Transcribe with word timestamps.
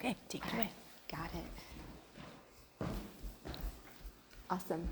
Okay, 0.00 0.16
take 0.30 0.46
it 0.46 0.54
away. 0.54 0.70
Got 1.12 1.28
it. 1.34 2.86
Awesome. 4.48 4.88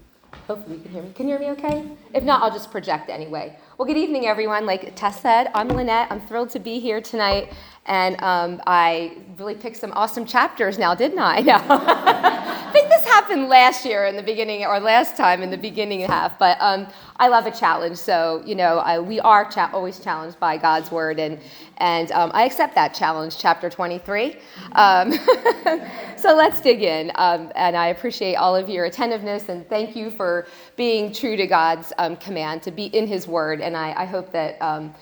Hopefully 0.46 0.76
you 0.76 0.82
can 0.82 0.92
hear 0.92 1.02
me. 1.02 1.12
Can 1.14 1.28
you 1.28 1.38
hear 1.38 1.40
me 1.40 1.52
okay? 1.58 1.82
If 2.12 2.24
not, 2.24 2.42
I'll 2.42 2.50
just 2.50 2.70
project 2.70 3.08
anyway. 3.08 3.56
Well, 3.78 3.86
good 3.86 3.96
evening, 3.96 4.26
everyone. 4.26 4.66
Like 4.66 4.94
Tess 4.96 5.22
said, 5.22 5.50
I'm 5.54 5.68
Lynette. 5.68 6.08
I'm 6.10 6.20
thrilled 6.20 6.50
to 6.50 6.58
be 6.58 6.78
here 6.78 7.00
tonight. 7.00 7.54
And 7.86 8.22
um, 8.22 8.60
I 8.66 9.16
really 9.38 9.54
picked 9.54 9.78
some 9.78 9.92
awesome 9.94 10.26
chapters 10.26 10.78
now, 10.78 10.94
didn't 10.94 11.20
I? 11.20 11.38
I 11.38 12.57
happened 13.28 13.48
last 13.50 13.84
year 13.84 14.06
in 14.06 14.16
the 14.16 14.22
beginning, 14.22 14.64
or 14.64 14.80
last 14.80 15.14
time 15.14 15.42
in 15.42 15.50
the 15.50 15.58
beginning 15.58 16.00
half. 16.00 16.38
But 16.38 16.56
um, 16.60 16.86
I 17.18 17.28
love 17.28 17.44
a 17.44 17.50
challenge. 17.50 17.98
So, 17.98 18.42
you 18.46 18.54
know, 18.54 18.78
I, 18.78 19.00
we 19.00 19.20
are 19.20 19.44
cha- 19.44 19.68
always 19.70 20.00
challenged 20.00 20.40
by 20.40 20.56
God's 20.56 20.90
word. 20.90 21.20
And, 21.20 21.38
and 21.76 22.10
um, 22.12 22.30
I 22.32 22.44
accept 22.44 22.74
that 22.76 22.94
challenge, 22.94 23.36
chapter 23.36 23.68
23. 23.68 24.36
Um, 24.72 25.12
so 26.16 26.34
let's 26.34 26.62
dig 26.62 26.82
in. 26.82 27.12
Um, 27.16 27.52
and 27.54 27.76
I 27.76 27.88
appreciate 27.88 28.36
all 28.36 28.56
of 28.56 28.70
your 28.70 28.86
attentiveness. 28.86 29.50
And 29.50 29.68
thank 29.68 29.94
you 29.94 30.10
for 30.10 30.46
being 30.76 31.12
true 31.12 31.36
to 31.36 31.46
God's 31.46 31.92
um, 31.98 32.16
command 32.16 32.62
to 32.62 32.70
be 32.70 32.86
in 32.86 33.06
his 33.06 33.28
word. 33.28 33.60
And 33.60 33.76
I, 33.76 33.92
I 33.92 34.04
hope 34.06 34.32
that 34.32 34.56
um, 34.62 34.94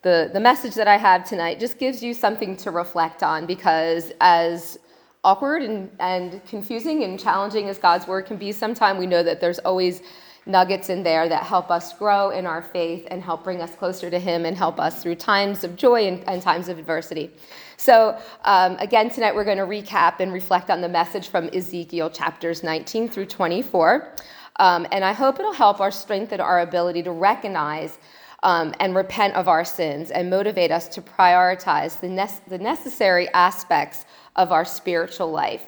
the, 0.00 0.30
the 0.32 0.40
message 0.40 0.74
that 0.76 0.88
I 0.88 0.96
have 0.96 1.28
tonight 1.28 1.60
just 1.60 1.78
gives 1.78 2.02
you 2.02 2.14
something 2.14 2.56
to 2.58 2.70
reflect 2.70 3.22
on 3.22 3.44
because 3.44 4.10
as 4.22 4.78
awkward 5.24 5.62
and, 5.62 5.90
and 5.98 6.44
confusing 6.46 7.02
and 7.02 7.18
challenging 7.18 7.68
as 7.68 7.78
God's 7.78 8.06
word 8.06 8.26
can 8.26 8.36
be 8.36 8.52
sometimes, 8.52 8.98
we 8.98 9.06
know 9.06 9.22
that 9.22 9.40
there's 9.40 9.58
always 9.60 10.02
nuggets 10.46 10.90
in 10.90 11.02
there 11.02 11.28
that 11.28 11.42
help 11.42 11.70
us 11.70 11.96
grow 11.96 12.30
in 12.30 12.46
our 12.46 12.62
faith 12.62 13.08
and 13.10 13.22
help 13.22 13.42
bring 13.42 13.62
us 13.62 13.74
closer 13.74 14.10
to 14.10 14.18
Him 14.18 14.44
and 14.44 14.56
help 14.56 14.78
us 14.78 15.02
through 15.02 15.14
times 15.14 15.64
of 15.64 15.74
joy 15.74 16.06
and, 16.06 16.28
and 16.28 16.42
times 16.42 16.68
of 16.68 16.78
adversity. 16.78 17.30
So, 17.76 18.18
um, 18.44 18.76
again, 18.78 19.10
tonight 19.10 19.34
we're 19.34 19.44
going 19.44 19.58
to 19.58 19.64
recap 19.64 20.20
and 20.20 20.32
reflect 20.32 20.70
on 20.70 20.80
the 20.80 20.88
message 20.88 21.28
from 21.28 21.48
Ezekiel 21.52 22.10
chapters 22.10 22.62
19 22.62 23.08
through 23.08 23.26
24. 23.26 24.14
Um, 24.56 24.86
and 24.92 25.04
I 25.04 25.12
hope 25.12 25.40
it'll 25.40 25.52
help 25.52 25.80
our 25.80 25.90
strengthen 25.90 26.40
our 26.40 26.60
ability 26.60 27.02
to 27.04 27.10
recognize 27.10 27.98
um, 28.44 28.74
and 28.78 28.94
repent 28.94 29.34
of 29.34 29.48
our 29.48 29.64
sins 29.64 30.10
and 30.10 30.28
motivate 30.28 30.70
us 30.70 30.86
to 30.88 31.02
prioritize 31.02 31.98
the, 32.00 32.08
ne- 32.08 32.40
the 32.46 32.58
necessary 32.58 33.28
aspects 33.30 34.04
of 34.36 34.52
our 34.52 34.64
spiritual 34.64 35.30
life. 35.30 35.62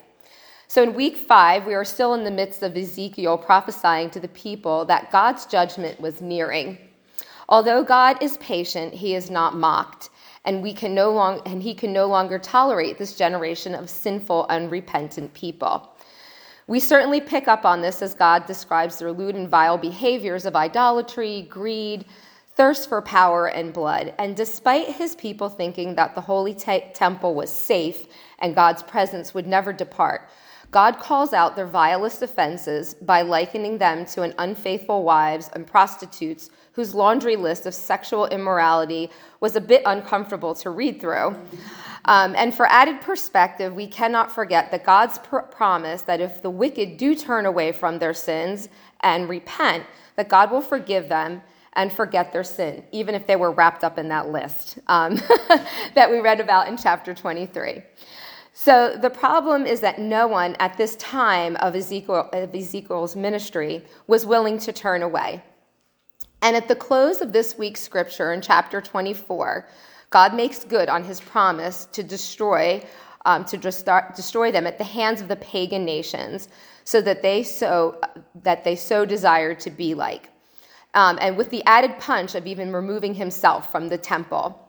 So 0.69 0.83
in 0.83 0.95
week 0.95 1.17
five, 1.17 1.65
we 1.67 1.75
are 1.75 1.85
still 1.85 2.15
in 2.15 2.25
the 2.25 2.31
midst 2.31 2.63
of 2.63 2.77
Ezekiel 2.77 3.39
prophesying 3.39 4.11
to 4.11 4.21
the 4.21 4.29
people 4.29 4.85
that 4.87 5.13
God's 5.13 5.47
judgment 5.47 6.01
was 6.01 6.21
nearing. 6.21 6.79
Although 7.49 7.85
God 7.85 8.21
is 8.21 8.37
patient, 8.39 8.93
he 8.93 9.15
is 9.15 9.31
not 9.31 9.55
mocked, 9.55 10.11
and 10.45 10.63
we 10.63 10.73
can 10.73 10.95
no 10.95 11.13
long, 11.13 11.41
and 11.47 11.63
he 11.63 11.75
can 11.75 11.93
no 11.93 12.07
longer 12.07 12.39
tolerate 12.39 12.99
this 12.99 13.17
generation 13.17 13.75
of 13.75 13.89
sinful, 13.89 14.47
unrepentant 14.49 15.33
people. 15.35 15.93
We 16.67 16.81
certainly 16.81 17.21
pick 17.21 17.47
up 17.47 17.65
on 17.65 17.81
this 17.81 18.03
as 18.03 18.15
God 18.15 18.47
describes 18.47 18.99
their 18.99 19.13
lewd 19.13 19.37
and 19.37 19.49
vile 19.49 19.79
behaviors 19.79 20.47
of 20.47 20.57
idolatry, 20.57 21.43
greed, 21.49 22.07
thirst 22.57 22.89
for 22.89 23.03
power 23.03 23.47
and 23.47 23.73
blood. 23.73 24.15
And 24.19 24.35
despite 24.35 24.89
his 24.89 25.15
people 25.15 25.49
thinking 25.49 25.95
that 25.95 26.15
the 26.15 26.23
holy 26.23 26.55
te- 26.55 26.85
temple 26.95 27.35
was 27.35 27.51
safe 27.51 28.07
and 28.39 28.55
God's 28.55 28.83
presence 28.83 29.35
would 29.35 29.47
never 29.47 29.73
depart, 29.73 30.29
God 30.71 30.99
calls 30.99 31.33
out 31.33 31.55
their 31.55 31.67
vilest 31.67 32.23
offenses 32.23 32.95
by 32.95 33.23
likening 33.23 33.79
them 33.79 34.05
to 34.07 34.23
an 34.23 34.35
unfaithful 34.39 35.05
wives 35.05 35.49
and 35.55 35.67
prostitutes 35.67 36.51
whose 36.73 36.95
laundry 36.95 37.37
list 37.37 37.67
of 37.67 37.75
sexual 37.75 38.27
immorality 38.27 39.11
was 39.41 39.55
a 39.55 39.61
bit 39.61 39.83
uncomfortable 39.87 40.55
to 40.55 40.71
read 40.71 41.01
through. 41.01 41.37
Um, 42.07 42.35
and 42.37 42.55
for 42.55 42.67
added 42.67 43.01
perspective, 43.01 43.75
we 43.75 43.87
cannot 43.87 44.33
forget 44.33 44.71
that 44.71 44.85
God's 44.85 45.19
pr- 45.19 45.39
promise 45.39 46.03
that 46.03 46.21
if 46.21 46.43
the 46.43 46.51
wicked 46.51 46.97
do 46.97 47.15
turn 47.15 47.47
away 47.47 47.73
from 47.73 47.99
their 47.99 48.15
sins 48.15 48.69
and 49.01 49.29
repent, 49.29 49.85
that 50.17 50.29
God 50.29 50.51
will 50.51 50.61
forgive 50.61 51.09
them 51.09 51.43
and 51.77 51.93
forget 51.93 52.33
their 52.33 52.43
sin, 52.43 52.83
even 52.91 53.15
if 53.15 53.27
they 53.27 53.37
were 53.37 53.53
wrapped 53.53 53.85
up 53.85 53.99
in 53.99 54.09
that 54.09 54.31
list 54.31 54.79
um, 54.89 55.15
that 55.95 56.11
we 56.11 56.19
read 56.19 56.41
about 56.41 56.69
in 56.69 56.77
chapter 56.77 57.15
23. 57.15 57.83
So 58.55 58.97
the 58.97 59.11
problem 59.11 59.67
is 59.67 59.81
that 59.81 59.99
no 59.99 60.27
one 60.27 60.57
at 60.59 60.79
this 60.79 60.97
time 60.97 61.57
of, 61.57 61.77
Ezekiel, 61.77 62.31
of 62.33 62.55
Ezekiel's 62.55 63.15
ministry 63.15 63.85
was 64.07 64.25
willing 64.25 64.59
to 64.61 64.73
turn 64.73 65.03
away. 65.03 65.43
And 66.41 66.57
at 66.57 66.67
the 66.67 66.75
close 66.75 67.21
of 67.21 67.33
this 67.33 67.59
week's 67.59 67.83
scripture 67.83 68.33
in 68.33 68.41
chapter 68.41 68.81
24, 68.81 69.69
God 70.09 70.35
makes 70.35 70.65
good 70.65 70.89
on 70.89 71.05
his 71.05 71.21
promise 71.21 71.87
to 71.93 72.03
destroy, 72.03 72.83
um, 73.27 73.45
to 73.45 73.59
destroy 73.59 74.51
them 74.51 74.67
at 74.67 74.79
the 74.79 74.85
hands 74.85 75.21
of 75.21 75.29
the 75.29 75.37
pagan 75.37 75.85
nations, 75.85 76.49
so 76.85 77.01
that 77.03 77.21
they 77.21 77.43
so 77.43 78.01
that 78.43 78.65
they 78.65 78.77
so 78.77 79.05
desired 79.05 79.59
to 79.61 79.71
be 79.71 79.95
like 79.95 80.31
um, 80.97 81.19
and 81.21 81.37
with 81.37 81.51
the 81.51 81.63
added 81.67 81.97
punch 82.01 82.35
of 82.35 82.47
even 82.47 82.73
removing 82.73 83.15
himself 83.15 83.71
from 83.71 83.89
the 83.89 83.99
temple. 83.99 84.63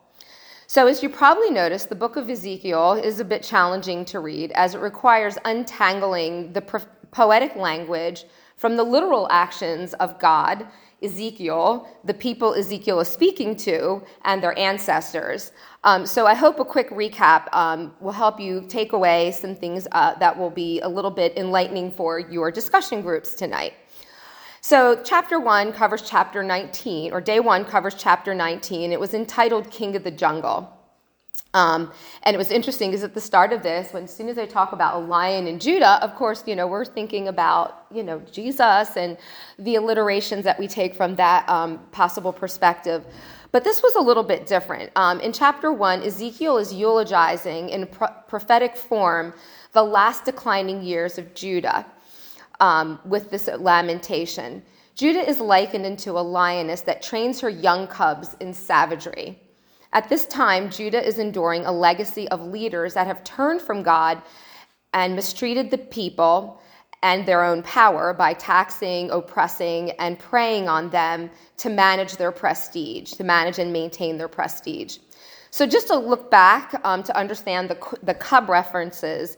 So, 0.67 0.85
as 0.85 1.01
you 1.01 1.07
probably 1.09 1.49
noticed, 1.49 1.87
the 1.87 1.95
book 1.95 2.17
of 2.17 2.29
Ezekiel 2.29 2.93
is 2.93 3.21
a 3.21 3.25
bit 3.25 3.41
challenging 3.41 4.03
to 4.05 4.19
read 4.19 4.51
as 4.51 4.75
it 4.75 4.79
requires 4.79 5.37
untangling 5.45 6.51
the 6.51 6.61
pro- 6.61 6.81
poetic 7.11 7.55
language 7.55 8.25
from 8.57 8.75
the 8.75 8.83
literal 8.83 9.29
actions 9.31 9.93
of 9.95 10.19
God, 10.19 10.67
Ezekiel, 11.01 11.87
the 12.03 12.13
people 12.13 12.53
Ezekiel 12.53 12.99
is 12.99 13.07
speaking 13.07 13.55
to, 13.55 14.03
and 14.25 14.43
their 14.43 14.57
ancestors. 14.59 15.53
Um, 15.85 16.05
so, 16.05 16.27
I 16.27 16.33
hope 16.33 16.59
a 16.59 16.65
quick 16.65 16.89
recap 16.89 17.47
um, 17.53 17.93
will 18.01 18.11
help 18.11 18.37
you 18.37 18.65
take 18.67 18.91
away 18.91 19.31
some 19.31 19.55
things 19.55 19.87
uh, 19.93 20.15
that 20.15 20.37
will 20.37 20.49
be 20.49 20.81
a 20.81 20.89
little 20.89 21.11
bit 21.11 21.37
enlightening 21.37 21.91
for 21.91 22.19
your 22.19 22.51
discussion 22.51 23.01
groups 23.01 23.35
tonight. 23.35 23.71
So, 24.69 24.99
chapter 25.01 25.39
one 25.39 25.71
covers 25.71 26.01
chapter 26.01 26.43
19, 26.43 27.13
or 27.13 27.21
day 27.21 27.39
one 27.39 27.63
covers 27.63 27.95
chapter 27.97 28.35
19. 28.35 28.91
It 28.91 28.99
was 28.99 29.13
entitled 29.13 29.71
King 29.71 29.95
of 29.95 30.03
the 30.03 30.11
Jungle. 30.11 30.69
Um, 31.53 31.89
and 32.23 32.35
it 32.35 32.37
was 32.37 32.51
interesting 32.51 32.91
because 32.91 33.01
at 33.01 33.13
the 33.13 33.21
start 33.21 33.53
of 33.53 33.63
this, 33.63 33.93
when 33.93 34.03
as 34.03 34.13
soon 34.13 34.27
as 34.27 34.37
I 34.37 34.45
talk 34.45 34.73
about 34.73 34.97
a 34.97 35.05
lion 35.05 35.47
in 35.47 35.57
Judah, 35.57 36.03
of 36.03 36.15
course, 36.15 36.43
you 36.45 36.53
know, 36.53 36.67
we're 36.67 36.83
thinking 36.83 37.29
about, 37.29 37.85
you 37.89 38.03
know, 38.03 38.19
Jesus 38.29 38.97
and 38.97 39.17
the 39.57 39.75
alliterations 39.75 40.43
that 40.43 40.59
we 40.59 40.67
take 40.67 40.95
from 40.95 41.15
that 41.15 41.47
um, 41.47 41.79
possible 41.93 42.33
perspective. 42.33 43.05
But 43.53 43.63
this 43.63 43.81
was 43.81 43.95
a 43.95 44.01
little 44.01 44.21
bit 44.21 44.45
different. 44.45 44.91
Um, 44.97 45.21
in 45.21 45.31
chapter 45.31 45.71
one, 45.71 46.03
Ezekiel 46.03 46.57
is 46.57 46.73
eulogizing 46.73 47.69
in 47.69 47.87
pro- 47.87 48.11
prophetic 48.27 48.75
form 48.75 49.33
the 49.71 49.83
last 49.83 50.25
declining 50.25 50.83
years 50.83 51.17
of 51.17 51.33
Judah 51.33 51.85
um, 52.59 52.99
with 53.05 53.29
this 53.29 53.47
lamentation. 53.47 54.63
Judah 54.95 55.27
is 55.27 55.39
likened 55.39 55.85
into 55.85 56.11
a 56.11 56.21
lioness 56.21 56.81
that 56.81 57.01
trains 57.01 57.39
her 57.41 57.49
young 57.49 57.87
cubs 57.87 58.35
in 58.39 58.53
savagery. 58.53 59.39
At 59.93 60.09
this 60.09 60.25
time, 60.25 60.69
Judah 60.69 61.05
is 61.05 61.19
enduring 61.19 61.65
a 61.65 61.71
legacy 61.71 62.27
of 62.29 62.41
leaders 62.41 62.95
that 62.95 63.07
have 63.07 63.23
turned 63.23 63.61
from 63.61 63.83
God 63.83 64.21
and 64.93 65.15
mistreated 65.15 65.69
the 65.69 65.77
people 65.77 66.59
and 67.03 67.25
their 67.25 67.43
own 67.43 67.61
power 67.63 68.13
by 68.13 68.33
taxing, 68.33 69.11
oppressing, 69.11 69.91
and 69.91 70.17
preying 70.17 70.67
on 70.67 70.89
them 70.89 71.29
to 71.57 71.69
manage 71.69 72.17
their 72.17 72.31
prestige, 72.31 73.11
to 73.11 73.23
manage 73.23 73.59
and 73.59 73.71
maintain 73.71 74.17
their 74.17 74.27
prestige. 74.27 74.97
So, 75.51 75.65
just 75.65 75.87
to 75.87 75.95
look 75.95 76.29
back 76.29 76.79
um, 76.83 77.03
to 77.03 77.15
understand 77.15 77.69
the, 77.69 77.97
the 78.03 78.13
cub 78.13 78.49
references, 78.49 79.37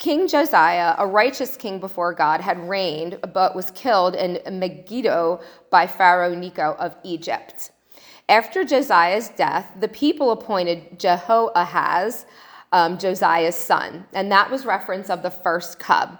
King 0.00 0.28
Josiah, 0.28 0.94
a 0.96 1.06
righteous 1.06 1.58
king 1.58 1.78
before 1.78 2.14
God, 2.14 2.40
had 2.40 2.58
reigned 2.66 3.18
but 3.34 3.54
was 3.54 3.70
killed 3.72 4.14
in 4.14 4.40
Megiddo 4.58 5.40
by 5.68 5.86
Pharaoh 5.86 6.34
Necho 6.34 6.74
of 6.78 6.96
Egypt. 7.04 7.70
After 8.26 8.64
Josiah's 8.64 9.28
death, 9.28 9.70
the 9.78 9.88
people 9.88 10.30
appointed 10.30 10.98
Jehoahaz, 10.98 12.24
um, 12.72 12.96
Josiah's 12.96 13.56
son, 13.56 14.06
and 14.14 14.32
that 14.32 14.50
was 14.50 14.64
reference 14.64 15.10
of 15.10 15.20
the 15.20 15.30
first 15.30 15.78
cub. 15.78 16.18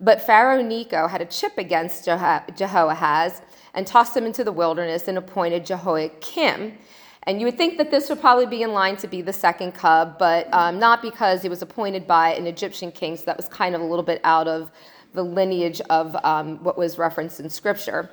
But 0.00 0.20
Pharaoh 0.20 0.60
Necho 0.60 1.06
had 1.06 1.20
a 1.20 1.26
chip 1.26 1.56
against 1.58 2.04
Jehoahaz 2.04 3.40
and 3.72 3.86
tossed 3.86 4.16
him 4.16 4.26
into 4.26 4.42
the 4.42 4.50
wilderness 4.50 5.06
and 5.06 5.16
appointed 5.16 5.64
Jehoiakim, 5.64 6.76
and 7.24 7.38
you 7.38 7.46
would 7.46 7.56
think 7.56 7.78
that 7.78 7.90
this 7.90 8.08
would 8.08 8.20
probably 8.20 8.46
be 8.46 8.62
in 8.62 8.72
line 8.72 8.96
to 8.96 9.06
be 9.06 9.22
the 9.22 9.32
second 9.32 9.72
cub, 9.72 10.18
but 10.18 10.52
um, 10.52 10.78
not 10.78 11.02
because 11.02 11.42
he 11.42 11.48
was 11.48 11.62
appointed 11.62 12.06
by 12.06 12.34
an 12.34 12.46
Egyptian 12.46 12.90
king, 12.90 13.16
so 13.16 13.24
that 13.26 13.36
was 13.36 13.48
kind 13.48 13.74
of 13.74 13.80
a 13.80 13.84
little 13.84 14.02
bit 14.02 14.20
out 14.24 14.48
of 14.48 14.70
the 15.14 15.22
lineage 15.22 15.80
of 15.90 16.16
um, 16.24 16.62
what 16.64 16.76
was 16.76 16.98
referenced 16.98 17.38
in 17.38 17.48
Scripture. 17.48 18.10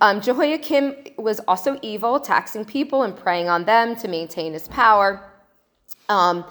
Um, 0.00 0.20
Jehoiakim 0.20 0.94
was 1.18 1.40
also 1.40 1.78
evil, 1.82 2.20
taxing 2.20 2.64
people 2.64 3.02
and 3.02 3.16
preying 3.16 3.48
on 3.48 3.64
them 3.64 3.96
to 3.96 4.08
maintain 4.08 4.52
his 4.52 4.68
power. 4.68 5.30
Um, 6.08 6.44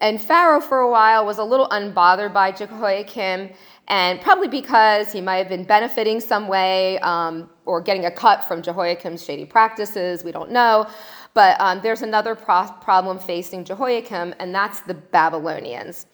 and 0.00 0.20
Pharaoh, 0.20 0.60
for 0.60 0.80
a 0.80 0.90
while, 0.90 1.24
was 1.24 1.38
a 1.38 1.44
little 1.44 1.68
unbothered 1.68 2.32
by 2.32 2.52
Jehoiakim, 2.52 3.50
and 3.88 4.20
probably 4.20 4.48
because 4.48 5.12
he 5.12 5.20
might 5.20 5.36
have 5.36 5.48
been 5.48 5.64
benefiting 5.64 6.20
some 6.20 6.48
way 6.48 6.98
um, 6.98 7.48
or 7.64 7.80
getting 7.80 8.04
a 8.04 8.10
cut 8.10 8.44
from 8.44 8.62
Jehoiakim's 8.62 9.24
shady 9.24 9.44
practices, 9.44 10.24
we 10.24 10.32
don't 10.32 10.50
know. 10.50 10.86
But 11.34 11.60
um, 11.60 11.80
there's 11.82 12.02
another 12.02 12.34
pro- 12.34 12.70
problem 12.80 13.18
facing 13.18 13.64
Jehoiakim, 13.64 14.34
and 14.38 14.54
that's 14.54 14.80
the 14.80 14.94
Babylonians. 14.94 16.06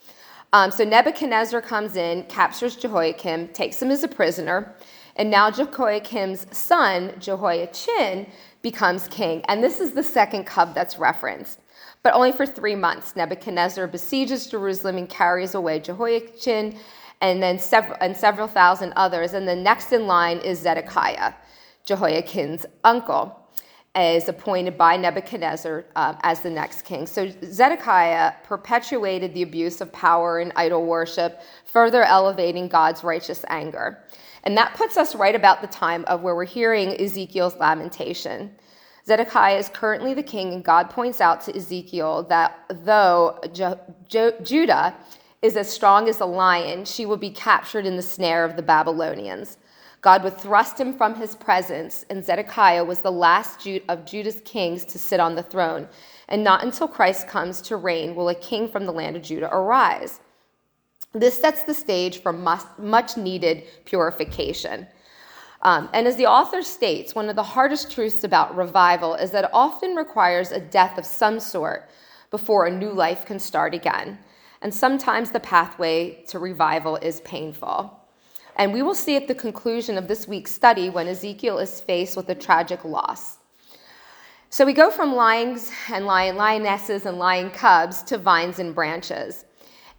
Um, 0.53 0.71
so 0.71 0.85
Nebuchadnezzar 0.85 1.61
comes 1.61 1.97
in, 1.97 2.23
captures 2.25 2.77
Jehoiakim, 2.77 3.49
takes 3.49 3.83
him 3.83 3.91
as 3.91 4.03
a 4.03 4.09
prisoner, 4.09 4.75
and 5.17 5.31
now 5.31 5.51
Jehoiakim's 5.51 6.47
son, 6.57 7.13
Jehoiachin, 7.19 8.27
becomes 8.63 9.09
king. 9.09 9.43
And 9.49 9.63
this 9.63 9.81
is 9.81 9.93
the 9.93 10.03
second 10.03 10.45
cub 10.45 10.75
that's 10.75 10.99
referenced. 10.99 11.61
But 12.03 12.15
only 12.15 12.33
for 12.33 12.47
three 12.47 12.77
months. 12.77 13.17
Nebuchadnezzar 13.17 13.89
besieges 13.89 14.47
Jerusalem 14.47 14.97
and 14.97 15.09
carries 15.09 15.55
away 15.55 15.81
Jehoiachin 15.81 16.79
and 17.21 17.43
then 17.43 17.59
several, 17.59 17.97
and 18.01 18.17
several 18.17 18.47
thousand 18.47 18.93
others. 18.95 19.35
And 19.35 19.47
the 19.47 19.57
next 19.57 19.93
in 19.93 20.07
line 20.07 20.39
is 20.39 20.61
Zedekiah, 20.61 21.35
Jehoiakim's 21.85 22.65
uncle 22.85 23.48
is 23.97 24.29
appointed 24.29 24.79
by 24.79 24.97
Nebuchadnezzar 24.97 25.85
uh, 25.97 26.15
as 26.23 26.41
the 26.41 26.51
next 26.51 26.83
king. 26.83 27.07
So 27.07 27.31
Zedekiah 27.45 28.35
perpetuated 28.45 29.35
the 29.35 29.43
abuse 29.43 29.81
of 29.81 29.93
power 29.93 30.39
and 30.39 30.53
idol 30.57 30.87
worship, 30.87 31.41
further 31.65 32.03
elevating 32.03 32.69
God's 32.69 33.03
righteous 33.03 33.45
anger. 33.49 34.05
And 34.45 34.57
that 34.57 34.75
puts 34.75 34.97
us 34.97 35.15
right 35.15 35.35
about 35.35 35.61
the 35.63 35.67
time 35.67 36.05
of 36.07 36.23
where 36.23 36.35
we're 36.35 36.45
hearing 36.45 37.01
Ezekiel's 37.01 37.57
lamentation. 37.57 38.55
Zedekiah 39.07 39.57
is 39.57 39.69
currently 39.71 40.15
the 40.15 40.23
king, 40.23 40.53
and 40.53 40.63
God 40.63 40.91
points 40.91 41.21
out 41.21 41.41
to 41.43 41.57
Ezekiel 41.57 42.25
that 42.25 42.65
though 42.85 43.41
Judah 44.09 44.95
is 45.41 45.57
as 45.57 45.71
strong 45.73 46.09
as 46.09 46.21
a 46.21 46.27
lion, 46.27 46.85
she 46.85 47.07
will 47.07 47.17
be 47.17 47.31
captured 47.31 47.87
in 47.87 47.97
the 47.97 48.03
snare 48.03 48.45
of 48.45 48.57
the 48.57 48.63
Babylonians. 48.63 49.57
God 50.01 50.23
would 50.23 50.39
thrust 50.39 50.79
him 50.79 50.97
from 50.97 51.17
his 51.17 51.35
presence, 51.35 52.05
and 52.09 52.25
Zedekiah 52.25 52.85
was 52.85 53.01
the 53.01 53.11
last 53.11 53.67
of 53.89 54.07
Judah's 54.07 54.41
kings 54.45 54.85
to 54.87 54.99
sit 54.99 55.19
on 55.19 55.35
the 55.35 55.43
throne. 55.43 55.89
And 56.29 56.45
not 56.45 56.63
until 56.63 56.87
Christ 56.87 57.27
comes 57.27 57.61
to 57.63 57.77
reign 57.77 58.15
will 58.15 58.29
a 58.29 58.35
king 58.35 58.69
from 58.69 58.87
the 58.87 58.93
land 58.93 59.17
of 59.17 59.23
Judah 59.23 59.53
arise. 59.53 60.21
This 61.13 61.41
sets 61.41 61.63
the 61.63 61.75
stage 61.75 62.23
for 62.23 62.33
much 62.33 63.17
needed 63.17 63.65
purification. 63.87 64.87
Um, 65.63 65.89
and 65.93 66.07
as 66.07 66.17
the 66.17 66.27
author 66.27 66.63
states, 66.63 67.15
one 67.15 67.29
of 67.29 67.35
the 67.35 67.43
hardest 67.43 67.91
truths 67.91 68.23
about 68.23 68.57
revival 68.57 69.15
is 69.15 69.33
that 69.33 69.45
it 69.45 69.51
often 69.53 69.97
requires 69.97 70.53
a 70.53 70.61
death 70.61 70.99
of 70.99 71.07
some 71.07 71.41
sort 71.41 71.89
before 72.31 72.67
a 72.67 72.71
new 72.71 72.93
life 72.93 73.25
can 73.25 73.39
start 73.39 73.75
again. 73.75 74.19
And 74.61 74.73
sometimes 74.73 75.31
the 75.31 75.41
pathway 75.41 76.25
to 76.29 76.39
revival 76.39 76.97
is 76.97 77.21
painful. 77.23 77.99
And 78.59 78.73
we 78.73 78.83
will 78.83 78.95
see 78.95 79.15
at 79.15 79.29
the 79.29 79.35
conclusion 79.37 79.97
of 79.97 80.09
this 80.09 80.27
week's 80.27 80.53
study 80.53 80.91
when 80.91 81.07
Ezekiel 81.07 81.59
is 81.59 81.81
faced 81.81 82.17
with 82.17 82.29
a 82.29 82.35
tragic 82.35 82.85
loss. 82.85 83.39
So 84.51 84.67
we 84.67 84.73
go 84.73 84.91
from 84.91 85.15
lions 85.15 85.71
and 85.93 86.07
lion, 86.07 86.35
lionesses 86.35 87.07
and 87.07 87.19
lion 87.19 87.51
cubs 87.51 88.03
to 88.05 88.19
vines 88.19 88.59
and 88.59 88.75
branches. 88.75 89.45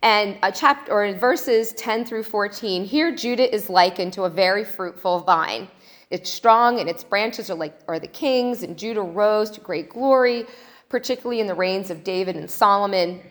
And 0.01 0.37
a 0.43 0.51
chapter 0.51 0.91
or 0.91 1.05
in 1.05 1.17
verses 1.17 1.71
10 1.73 2.03
through 2.03 2.23
14, 2.23 2.83
here 2.83 3.15
Judah 3.15 3.53
is 3.53 3.69
likened 3.69 4.11
to 4.13 4.23
a 4.23 4.29
very 4.29 4.65
fruitful 4.65 5.19
vine. 5.21 5.69
It's 6.09 6.29
strong 6.29 6.79
and 6.79 6.89
its 6.89 7.03
branches 7.03 7.49
are 7.49 7.55
like 7.55 7.79
are 7.87 7.99
the 7.99 8.07
kings, 8.07 8.63
and 8.63 8.77
Judah 8.77 9.01
rose 9.01 9.49
to 9.51 9.61
great 9.61 9.89
glory, 9.89 10.45
particularly 10.89 11.39
in 11.39 11.47
the 11.47 11.53
reigns 11.53 11.91
of 11.91 12.03
David 12.03 12.35
and 12.35 12.49
Solomon 12.49 13.21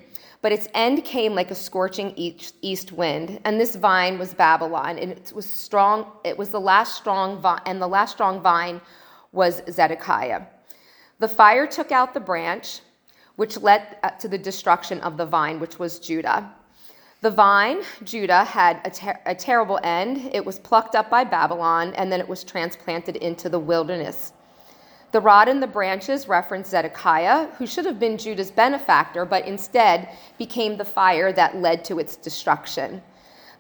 but 0.41 0.53
its 0.53 0.69
end 0.75 1.05
came 1.05 1.35
like 1.35 1.51
a 1.51 1.55
scorching 1.55 2.13
east 2.17 2.93
wind. 2.93 3.41
And 3.45 3.61
this 3.61 3.77
vine 3.77 4.19
was 4.19 4.35
Babylon, 4.35 4.99
and 4.99 5.11
it 5.13 5.33
was 5.35 5.49
strong. 5.49 6.13
It 6.25 6.39
was 6.39 6.51
the 6.51 6.61
last 6.61 6.97
strong 6.97 7.41
vine, 7.41 7.61
and 7.67 7.83
the 7.83 7.89
last 7.89 8.13
strong 8.13 8.41
vine 8.41 8.81
was 9.33 9.63
Zedekiah. 9.71 10.43
The 11.19 11.29
fire 11.29 11.67
took 11.67 11.91
out 11.91 12.15
the 12.15 12.21
branch, 12.21 12.81
which 13.37 13.57
led 13.59 13.97
uh, 14.03 14.11
to 14.11 14.29
the 14.29 14.39
destruction 14.39 15.01
of 15.01 15.17
the 15.17 15.27
vine, 15.27 15.59
which 15.59 15.79
was 15.79 15.99
Judah. 15.99 16.55
The 17.21 17.31
vine, 17.33 17.83
Judah, 18.05 18.45
had 18.45 18.81
a, 18.85 18.91
ter- 18.91 19.19
a 19.27 19.35
terrible 19.35 19.81
end. 19.83 20.31
It 20.33 20.45
was 20.45 20.61
plucked 20.61 20.95
up 20.95 21.11
by 21.11 21.25
Babylon, 21.25 21.93
and 21.95 22.13
then 22.13 22.21
it 22.21 22.29
was 22.29 22.45
transplanted 22.45 23.17
into 23.17 23.49
the 23.49 23.59
wilderness. 23.59 24.33
The 25.11 25.21
rod 25.21 25.49
and 25.49 25.63
the 25.63 25.67
branches 25.67 26.29
reference 26.29 26.69
Zedekiah, 26.69 27.47
who 27.57 27.67
should 27.67 27.87
have 27.87 27.99
been 27.99 28.19
Judah's 28.19 28.51
benefactor, 28.51 29.25
but 29.25 29.47
instead 29.47 30.11
became 30.37 30.77
the 30.77 30.85
fire 30.85 31.33
that 31.33 31.57
led 31.57 31.85
to 31.87 31.99
its 31.99 32.17
destruction. 32.17 33.03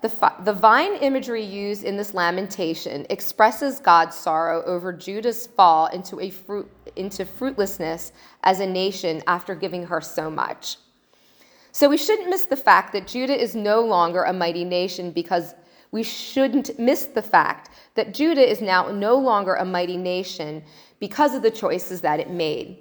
The, 0.00 0.10
fi- 0.10 0.34
the 0.44 0.52
vine 0.52 0.94
imagery 0.96 1.42
used 1.42 1.84
in 1.84 1.96
this 1.96 2.14
lamentation 2.14 3.06
expresses 3.10 3.80
God's 3.80 4.14
sorrow 4.14 4.62
over 4.64 4.92
Judah's 4.92 5.46
fall 5.46 5.86
into, 5.86 6.20
a 6.20 6.30
fruit, 6.30 6.70
into 6.96 7.24
fruitlessness 7.24 8.12
as 8.44 8.60
a 8.60 8.66
nation 8.66 9.22
after 9.26 9.54
giving 9.54 9.86
her 9.86 10.00
so 10.00 10.30
much. 10.30 10.76
So 11.72 11.88
we 11.88 11.96
shouldn't 11.96 12.30
miss 12.30 12.44
the 12.44 12.56
fact 12.56 12.92
that 12.92 13.06
Judah 13.06 13.36
is 13.36 13.54
no 13.54 13.80
longer 13.80 14.24
a 14.24 14.32
mighty 14.32 14.64
nation 14.64 15.10
because 15.10 15.54
we 15.90 16.02
shouldn't 16.02 16.78
miss 16.78 17.06
the 17.06 17.22
fact 17.22 17.70
that 17.94 18.14
Judah 18.14 18.48
is 18.48 18.60
now 18.60 18.90
no 18.90 19.16
longer 19.16 19.54
a 19.54 19.64
mighty 19.64 19.96
nation 19.96 20.62
because 21.00 21.34
of 21.34 21.42
the 21.42 21.50
choices 21.50 22.00
that 22.02 22.20
it 22.20 22.30
made. 22.30 22.78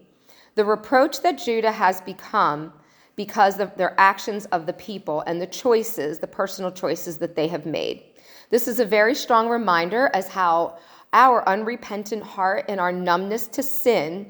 The 0.56 0.66
reproach 0.66 1.22
that 1.22 1.38
Judah 1.38 1.72
has 1.72 2.02
become 2.02 2.74
because 3.16 3.60
of 3.60 3.76
their 3.78 3.96
actions 3.98 4.46
of 4.48 4.66
the 4.66 4.74
people 4.74 5.24
and 5.28 5.42
the 5.42 5.48
choices, 5.48 6.20
the 6.20 6.28
personal 6.28 6.72
choices 6.72 7.18
that 7.18 7.36
they 7.36 7.48
have 7.48 7.66
made. 7.66 8.04
This 8.50 8.68
is 8.68 8.80
a 8.80 8.86
very 8.86 9.16
strong 9.16 9.50
reminder 9.50 10.10
as 10.14 10.28
how 10.28 10.78
our 11.14 11.48
unrepentant 11.48 12.24
heart 12.24 12.66
and 12.68 12.80
our 12.80 12.92
numbness 12.92 13.48
to 13.48 13.64
sin 13.64 14.30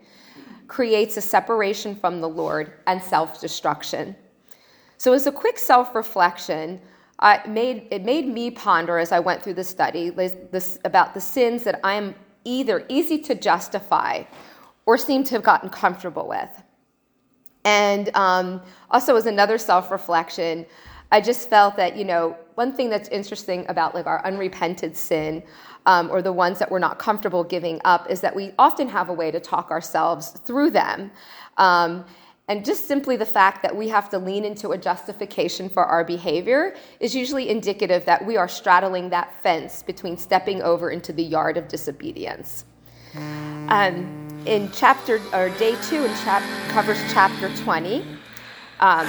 creates 0.68 1.18
a 1.18 1.22
separation 1.22 1.96
from 1.96 2.22
the 2.22 2.30
Lord 2.30 2.74
and 2.88 3.02
self 3.02 3.42
destruction. 3.42 4.16
So, 4.98 5.14
as 5.14 5.28
a 5.28 5.32
quick 5.32 5.58
self 5.58 5.96
reflection, 5.96 6.82
made, 7.48 7.88
it 7.92 8.04
made 8.04 8.28
me 8.28 8.52
ponder 8.52 8.98
as 8.98 9.12
I 9.12 9.20
went 9.20 9.44
through 9.44 9.56
the 9.56 9.64
study 9.64 10.10
this, 10.10 10.80
about 10.86 11.14
the 11.14 11.22
sins 11.22 11.64
that 11.64 11.80
I 11.84 11.94
am 11.94 12.16
either 12.44 12.86
easy 12.90 13.18
to 13.20 13.36
justify 13.36 14.24
or 14.86 14.98
seem 14.98 15.24
to 15.26 15.32
have 15.36 15.44
gotten 15.44 15.70
comfortable 15.70 16.28
with. 16.28 16.64
And 17.66 18.10
um, 18.16 18.62
also, 18.92 19.16
as 19.16 19.26
another 19.26 19.58
self 19.58 19.92
reflection, 19.92 20.66
I 21.12 21.22
just 21.22 21.50
felt 21.50 21.76
that, 21.78 21.98
you 21.98 22.06
know, 22.06 22.38
one 22.56 22.74
thing 22.74 22.90
that's 22.90 23.10
interesting 23.10 23.66
about 23.68 23.96
like 23.96 24.08
our 24.08 24.26
unrepented 24.26 24.96
sin 24.96 25.44
um, 25.86 26.10
or 26.12 26.22
the 26.22 26.34
ones 26.34 26.60
that 26.60 26.70
we're 26.70 26.80
not 26.80 27.00
comfortable 27.00 27.44
giving 27.44 27.80
up 27.86 28.10
is 28.10 28.22
that 28.22 28.36
we 28.36 28.52
often 28.60 28.88
have 28.90 29.10
a 29.10 29.14
way 29.14 29.32
to 29.32 29.40
talk 29.40 29.72
ourselves 29.72 30.30
through 30.46 30.72
them. 30.72 31.12
Um, 31.58 32.06
and 32.48 32.64
just 32.64 32.88
simply 32.88 33.18
the 33.18 33.26
fact 33.26 33.62
that 33.62 33.76
we 33.76 33.90
have 33.90 34.10
to 34.10 34.18
lean 34.18 34.46
into 34.46 34.72
a 34.72 34.78
justification 34.78 35.68
for 35.68 35.84
our 35.84 36.06
behavior 36.06 36.76
is 37.00 37.14
usually 37.14 37.50
indicative 37.50 38.06
that 38.06 38.26
we 38.26 38.38
are 38.38 38.48
straddling 38.48 39.10
that 39.10 39.34
fence 39.44 39.84
between 39.84 40.18
stepping 40.18 40.62
over 40.62 40.90
into 40.90 41.12
the 41.12 41.24
yard 41.24 41.58
of 41.58 41.68
disobedience. 41.68 42.64
Um, 43.16 44.28
in 44.46 44.72
chapter 44.72 45.20
or 45.34 45.50
day 45.58 45.76
two, 45.90 46.06
and 46.06 46.16
chap, 46.20 46.42
covers 46.70 47.00
chapter 47.12 47.54
20. 47.58 48.02
Um, 48.80 49.08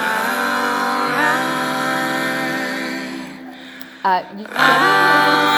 uh, 4.04 5.57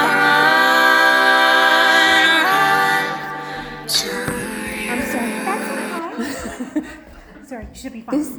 should 7.81 7.93
be 7.93 8.03
fine. 8.03 8.19
This, 8.19 8.37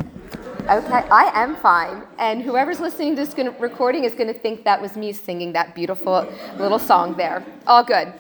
okay, 0.70 1.08
I 1.10 1.32
am 1.34 1.56
fine. 1.56 2.04
And 2.20 2.44
whoever's 2.44 2.80
listening 2.80 3.16
to 3.16 3.26
this 3.26 3.36
recording 3.60 4.04
is 4.04 4.14
going 4.14 4.32
to 4.32 4.38
think 4.38 4.64
that 4.66 4.80
was 4.80 4.96
me 4.96 5.14
singing 5.14 5.52
that 5.54 5.74
beautiful 5.74 6.32
little 6.58 6.78
song 6.80 7.16
there. 7.16 7.44
All 7.66 7.84
good. 7.84 8.14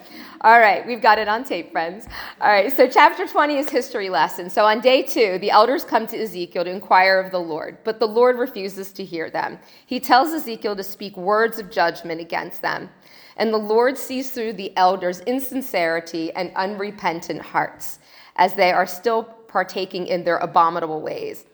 All 0.43 0.57
right, 0.59 0.85
we've 0.87 1.03
got 1.03 1.19
it 1.19 1.27
on 1.27 1.43
tape, 1.43 1.71
friends. 1.71 2.07
All 2.41 2.49
right, 2.49 2.75
so 2.75 2.89
chapter 2.89 3.27
20 3.27 3.57
is 3.57 3.69
history 3.69 4.09
lesson. 4.09 4.49
So 4.49 4.65
on 4.65 4.81
day 4.81 5.03
two, 5.03 5.37
the 5.37 5.51
elders 5.51 5.83
come 5.83 6.07
to 6.07 6.17
Ezekiel 6.17 6.63
to 6.63 6.71
inquire 6.71 7.19
of 7.19 7.31
the 7.31 7.39
Lord, 7.39 7.77
but 7.83 7.99
the 7.99 8.07
Lord 8.07 8.39
refuses 8.39 8.91
to 8.93 9.05
hear 9.05 9.29
them. 9.29 9.59
He 9.85 9.99
tells 9.99 10.33
Ezekiel 10.33 10.75
to 10.75 10.83
speak 10.83 11.15
words 11.15 11.59
of 11.59 11.69
judgment 11.69 12.19
against 12.19 12.63
them. 12.63 12.89
And 13.37 13.53
the 13.53 13.57
Lord 13.57 13.95
sees 13.99 14.31
through 14.31 14.53
the 14.53 14.75
elders' 14.75 15.19
insincerity 15.21 16.31
and 16.33 16.51
unrepentant 16.55 17.41
hearts 17.41 17.99
as 18.35 18.55
they 18.55 18.71
are 18.71 18.87
still 18.87 19.23
partaking 19.51 20.07
in 20.07 20.23
their 20.23 20.37
abominable 20.37 21.01
ways. 21.01 21.45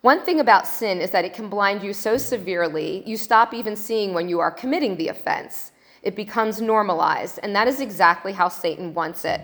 One 0.00 0.20
thing 0.20 0.40
about 0.40 0.66
sin 0.66 1.00
is 1.00 1.10
that 1.10 1.24
it 1.24 1.34
can 1.34 1.48
blind 1.48 1.82
you 1.82 1.92
so 1.92 2.16
severely, 2.16 3.02
you 3.06 3.16
stop 3.16 3.52
even 3.52 3.76
seeing 3.76 4.14
when 4.14 4.28
you 4.28 4.40
are 4.40 4.50
committing 4.50 4.96
the 4.96 5.08
offense. 5.08 5.72
It 6.02 6.14
becomes 6.14 6.60
normalized, 6.60 7.40
and 7.42 7.54
that 7.56 7.66
is 7.66 7.80
exactly 7.80 8.32
how 8.32 8.48
Satan 8.48 8.94
wants 8.94 9.24
it. 9.24 9.40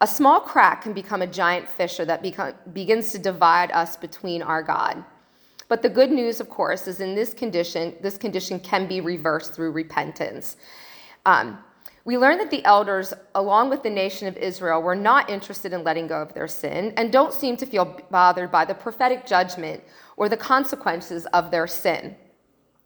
A 0.00 0.06
small 0.06 0.40
crack 0.40 0.82
can 0.82 0.94
become 0.94 1.20
a 1.20 1.26
giant 1.26 1.68
fissure 1.68 2.06
that 2.06 2.22
become, 2.22 2.54
begins 2.72 3.12
to 3.12 3.18
divide 3.18 3.70
us 3.72 3.96
between 3.96 4.40
our 4.40 4.62
God. 4.62 5.04
But 5.68 5.82
the 5.82 5.90
good 5.90 6.10
news, 6.10 6.40
of 6.40 6.48
course, 6.48 6.88
is 6.88 7.00
in 7.00 7.14
this 7.14 7.34
condition, 7.34 7.94
this 8.00 8.16
condition 8.16 8.58
can 8.60 8.88
be 8.88 9.00
reversed 9.00 9.52
through 9.52 9.72
repentance. 9.72 10.56
Um, 11.26 11.58
we 12.04 12.16
learn 12.16 12.38
that 12.38 12.50
the 12.50 12.64
elders, 12.64 13.12
along 13.34 13.70
with 13.70 13.82
the 13.82 13.90
nation 13.90 14.26
of 14.26 14.36
Israel, 14.36 14.80
were 14.80 14.96
not 14.96 15.28
interested 15.28 15.72
in 15.72 15.84
letting 15.84 16.06
go 16.06 16.22
of 16.22 16.32
their 16.32 16.48
sin 16.48 16.94
and 16.96 17.12
don't 17.12 17.34
seem 17.34 17.56
to 17.58 17.66
feel 17.66 18.00
bothered 18.10 18.50
by 18.50 18.64
the 18.64 18.74
prophetic 18.74 19.26
judgment 19.26 19.82
or 20.16 20.28
the 20.28 20.36
consequences 20.36 21.26
of 21.26 21.50
their 21.50 21.66
sin. 21.66 22.16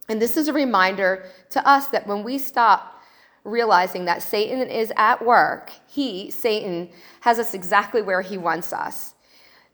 And 0.09 0.21
this 0.21 0.37
is 0.37 0.47
a 0.47 0.53
reminder 0.53 1.25
to 1.51 1.67
us 1.67 1.87
that 1.87 2.05
when 2.07 2.23
we 2.23 2.37
stop 2.37 3.01
realizing 3.43 4.05
that 4.05 4.21
Satan 4.21 4.59
is 4.69 4.91
at 4.97 5.23
work, 5.23 5.71
he, 5.87 6.29
Satan, 6.31 6.89
has 7.21 7.39
us 7.39 7.53
exactly 7.53 8.01
where 8.01 8.21
he 8.21 8.37
wants 8.37 8.73
us. 8.73 9.13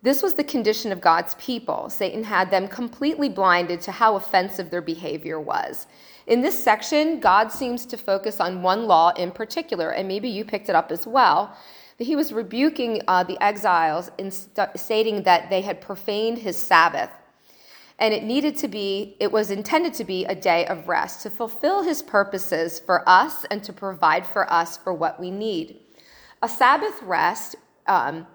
This 0.03 0.21
was 0.23 0.33
the 0.33 0.43
condition 0.43 0.91
of 0.91 0.99
God's 0.99 1.35
people. 1.35 1.89
Satan 1.89 2.23
had 2.23 2.51
them 2.51 2.67
completely 2.67 3.29
blinded 3.29 3.81
to 3.81 3.91
how 3.91 4.15
offensive 4.15 4.69
their 4.69 4.81
behavior 4.81 5.39
was. 5.39 5.87
In 6.27 6.41
this 6.41 6.61
section, 6.61 7.19
God 7.19 7.51
seems 7.51 7.85
to 7.87 7.97
focus 7.97 8.39
on 8.39 8.61
one 8.61 8.85
law 8.85 9.11
in 9.11 9.31
particular, 9.31 9.91
and 9.91 10.07
maybe 10.07 10.29
you 10.29 10.45
picked 10.45 10.69
it 10.69 10.75
up 10.75 10.91
as 10.91 11.07
well. 11.07 11.55
That 11.97 12.05
he 12.05 12.15
was 12.15 12.31
rebuking 12.31 13.01
uh, 13.07 13.23
the 13.23 13.41
exiles 13.43 14.11
in 14.17 14.31
st- 14.31 14.77
stating 14.77 15.23
that 15.23 15.49
they 15.49 15.61
had 15.61 15.81
profaned 15.81 16.37
his 16.37 16.57
Sabbath 16.57 17.09
and 18.01 18.15
it 18.15 18.23
needed 18.23 18.57
to 18.57 18.67
be, 18.67 19.15
it 19.19 19.31
was 19.31 19.51
intended 19.51 19.93
to 19.93 20.03
be 20.03 20.25
a 20.25 20.33
day 20.33 20.65
of 20.65 20.87
rest 20.87 21.21
to 21.21 21.29
fulfill 21.29 21.83
his 21.83 22.01
purposes 22.01 22.79
for 22.79 23.07
us 23.07 23.45
and 23.51 23.63
to 23.63 23.71
provide 23.71 24.25
for 24.25 24.51
us 24.51 24.75
for 24.75 24.91
what 24.91 25.19
we 25.19 25.29
need. 25.29 25.79
A 26.41 26.49
Sabbath 26.49 26.99
rest 27.03 27.55
um, 27.85 28.25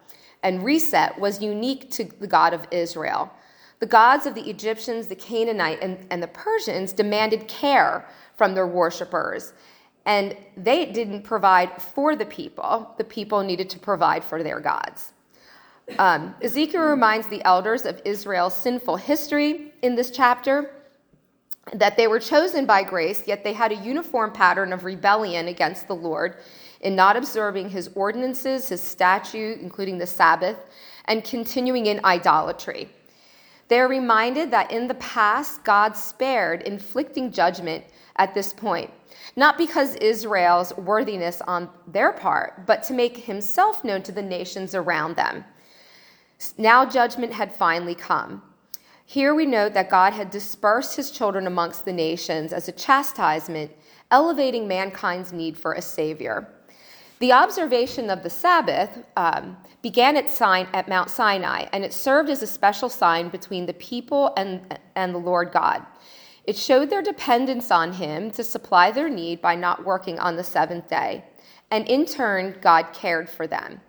and 0.45 0.65
reset 0.65 1.19
was 1.19 1.43
unique 1.43 1.91
to 1.91 2.05
the 2.05 2.29
God 2.29 2.55
of 2.55 2.65
Israel. 2.71 3.33
The 3.79 3.87
gods 3.87 4.27
of 4.27 4.35
the 4.35 4.49
Egyptians, 4.49 5.07
the 5.07 5.17
Canaanite, 5.17 5.81
and, 5.83 6.07
and 6.11 6.23
the 6.23 6.29
Persians 6.29 6.93
demanded 6.93 7.47
care 7.47 8.09
from 8.37 8.55
their 8.55 8.67
worshippers. 8.67 9.53
And 10.07 10.37
they 10.57 10.87
didn't 10.87 11.23
provide 11.23 11.83
for 11.83 12.15
the 12.17 12.27
people, 12.27 12.95
the 12.97 13.05
people 13.05 13.43
needed 13.43 13.69
to 13.71 13.79
provide 13.79 14.25
for 14.25 14.43
their 14.43 14.61
gods. 14.61 15.13
Um, 15.99 16.35
Ezekiel 16.43 16.83
reminds 16.83 17.29
the 17.29 17.45
elders 17.45 17.85
of 17.85 18.01
Israel's 18.05 18.55
sinful 18.55 18.97
history 18.97 19.73
in 19.83 19.95
this 19.95 20.11
chapter, 20.11 20.71
that 21.73 21.97
they 21.97 22.07
were 22.07 22.21
chosen 22.21 22.65
by 22.65 22.83
grace, 22.83 23.27
yet 23.27 23.43
they 23.43 23.53
had 23.53 23.73
a 23.73 23.77
uniform 23.77 24.33
pattern 24.33 24.73
of 24.73 24.85
rebellion 24.85 25.49
against 25.49 25.89
the 25.89 25.95
Lord 25.95 26.37
in 26.81 26.95
not 26.95 27.17
observing 27.17 27.71
his 27.71 27.91
ordinances, 27.95 28.69
his 28.69 28.81
statute, 28.81 29.61
including 29.61 29.99
the 29.99 30.07
Sabbath, 30.07 30.57
and 31.07 31.25
continuing 31.25 31.87
in 31.87 32.01
idolatry. 32.05 32.89
They 33.69 33.81
are 33.81 33.89
reminded 33.89 34.51
that 34.53 34.71
in 34.71 34.87
the 34.87 34.95
past, 34.95 35.65
God 35.65 35.97
spared 35.97 36.63
inflicting 36.63 37.33
judgment 37.33 37.85
at 38.17 38.33
this 38.33 38.53
point, 38.53 38.91
not 39.35 39.59
because 39.59 39.97
Israel's 39.97 40.75
worthiness 40.77 41.43
on 41.43 41.69
their 41.87 42.13
part, 42.13 42.65
but 42.67 42.83
to 42.85 42.95
make 42.95 43.17
himself 43.17 43.83
known 43.85 44.03
to 44.03 44.13
the 44.13 44.23
nations 44.23 44.75
around 44.75 45.17
them. 45.17 45.45
Now 46.59 46.85
judgment 46.85 47.33
had 47.33 47.55
finally 47.55 47.95
come. 47.95 48.43
Here 49.05 49.35
we 49.35 49.47
note 49.47 49.73
that 49.75 49.91
God 49.91 50.13
had 50.13 50.31
dispersed 50.31 50.97
his 50.97 51.11
children 51.11 51.47
amongst 51.47 51.85
the 51.85 51.93
nations 51.93 52.53
as 52.53 52.69
a 52.69 52.73
chastisement, 52.73 53.71
elevating 54.11 54.67
mankind's 54.67 55.33
need 55.33 55.57
for 55.57 55.75
a 55.75 55.83
Savior. 55.83 56.49
The 57.19 57.33
observation 57.33 58.11
of 58.11 58.23
the 58.23 58.29
Sabbath 58.29 58.99
um, 59.17 59.57
began 59.81 60.19
at, 60.19 60.41
at 60.43 60.89
Mount 60.89 61.09
Sinai, 61.09 61.67
and 61.73 61.83
it 61.83 61.95
served 61.95 62.29
as 62.29 62.43
a 62.43 62.47
special 62.47 62.91
sign 62.91 63.31
between 63.31 63.65
the 63.65 63.73
people 63.75 64.35
and, 64.37 64.79
and 64.95 65.15
the 65.15 65.19
Lord 65.19 65.51
God. 65.51 65.83
It 66.45 66.57
showed 66.57 66.91
their 66.91 67.01
dependence 67.01 67.71
on 67.71 67.95
Him 67.95 68.31
to 68.33 68.45
supply 68.45 68.91
their 68.91 69.09
need 69.09 69.41
by 69.41 69.55
not 69.55 69.87
working 69.87 70.19
on 70.19 70.37
the 70.37 70.45
seventh 70.45 70.89
day. 70.91 71.25
And 71.71 71.89
in 71.89 72.05
turn, 72.05 72.59
God 72.61 72.93
cared 72.93 73.31
for 73.31 73.47
them. 73.47 73.81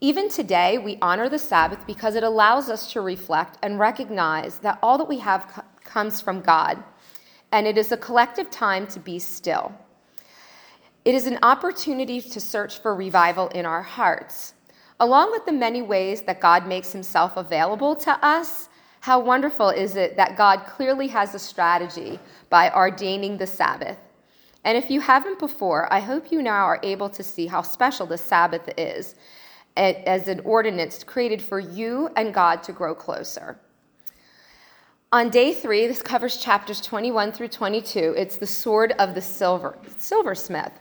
Even 0.00 0.28
today, 0.28 0.78
we 0.78 0.98
honor 1.02 1.28
the 1.28 1.38
Sabbath 1.38 1.84
because 1.86 2.14
it 2.14 2.22
allows 2.22 2.68
us 2.68 2.92
to 2.92 3.00
reflect 3.00 3.58
and 3.62 3.78
recognize 3.78 4.58
that 4.58 4.78
all 4.82 4.98
that 4.98 5.08
we 5.08 5.18
have 5.18 5.64
comes 5.84 6.20
from 6.20 6.40
God, 6.40 6.82
and 7.50 7.66
it 7.66 7.76
is 7.76 7.90
a 7.90 7.96
collective 7.96 8.50
time 8.50 8.86
to 8.86 9.00
be 9.00 9.18
still. 9.18 9.72
It 11.04 11.16
is 11.16 11.26
an 11.26 11.40
opportunity 11.42 12.20
to 12.20 12.40
search 12.40 12.78
for 12.78 12.94
revival 12.94 13.48
in 13.48 13.66
our 13.66 13.82
hearts. 13.82 14.54
Along 15.00 15.32
with 15.32 15.44
the 15.44 15.52
many 15.52 15.82
ways 15.82 16.22
that 16.22 16.40
God 16.40 16.68
makes 16.68 16.92
himself 16.92 17.36
available 17.36 17.96
to 17.96 18.24
us, 18.24 18.68
how 19.00 19.18
wonderful 19.18 19.70
is 19.70 19.96
it 19.96 20.16
that 20.16 20.36
God 20.36 20.64
clearly 20.64 21.08
has 21.08 21.34
a 21.34 21.40
strategy 21.40 22.20
by 22.50 22.70
ordaining 22.72 23.36
the 23.36 23.48
Sabbath? 23.48 23.98
And 24.62 24.78
if 24.78 24.90
you 24.90 25.00
haven't 25.00 25.40
before, 25.40 25.92
I 25.92 25.98
hope 25.98 26.30
you 26.30 26.40
now 26.40 26.66
are 26.66 26.78
able 26.84 27.08
to 27.10 27.22
see 27.24 27.48
how 27.48 27.62
special 27.62 28.06
the 28.06 28.16
Sabbath 28.16 28.70
is 28.78 29.16
as 29.76 30.28
an 30.28 30.38
ordinance 30.44 31.02
created 31.02 31.42
for 31.42 31.58
you 31.58 32.10
and 32.14 32.32
God 32.32 32.62
to 32.62 32.72
grow 32.72 32.94
closer. 32.94 33.58
On 35.10 35.30
day 35.30 35.52
three, 35.52 35.88
this 35.88 36.00
covers 36.00 36.36
chapters 36.36 36.80
21 36.80 37.32
through 37.32 37.48
22. 37.48 38.14
It's 38.16 38.36
the 38.36 38.46
sword 38.46 38.92
of 39.00 39.16
the 39.16 39.20
silver, 39.20 39.76
silversmith. 39.98 40.72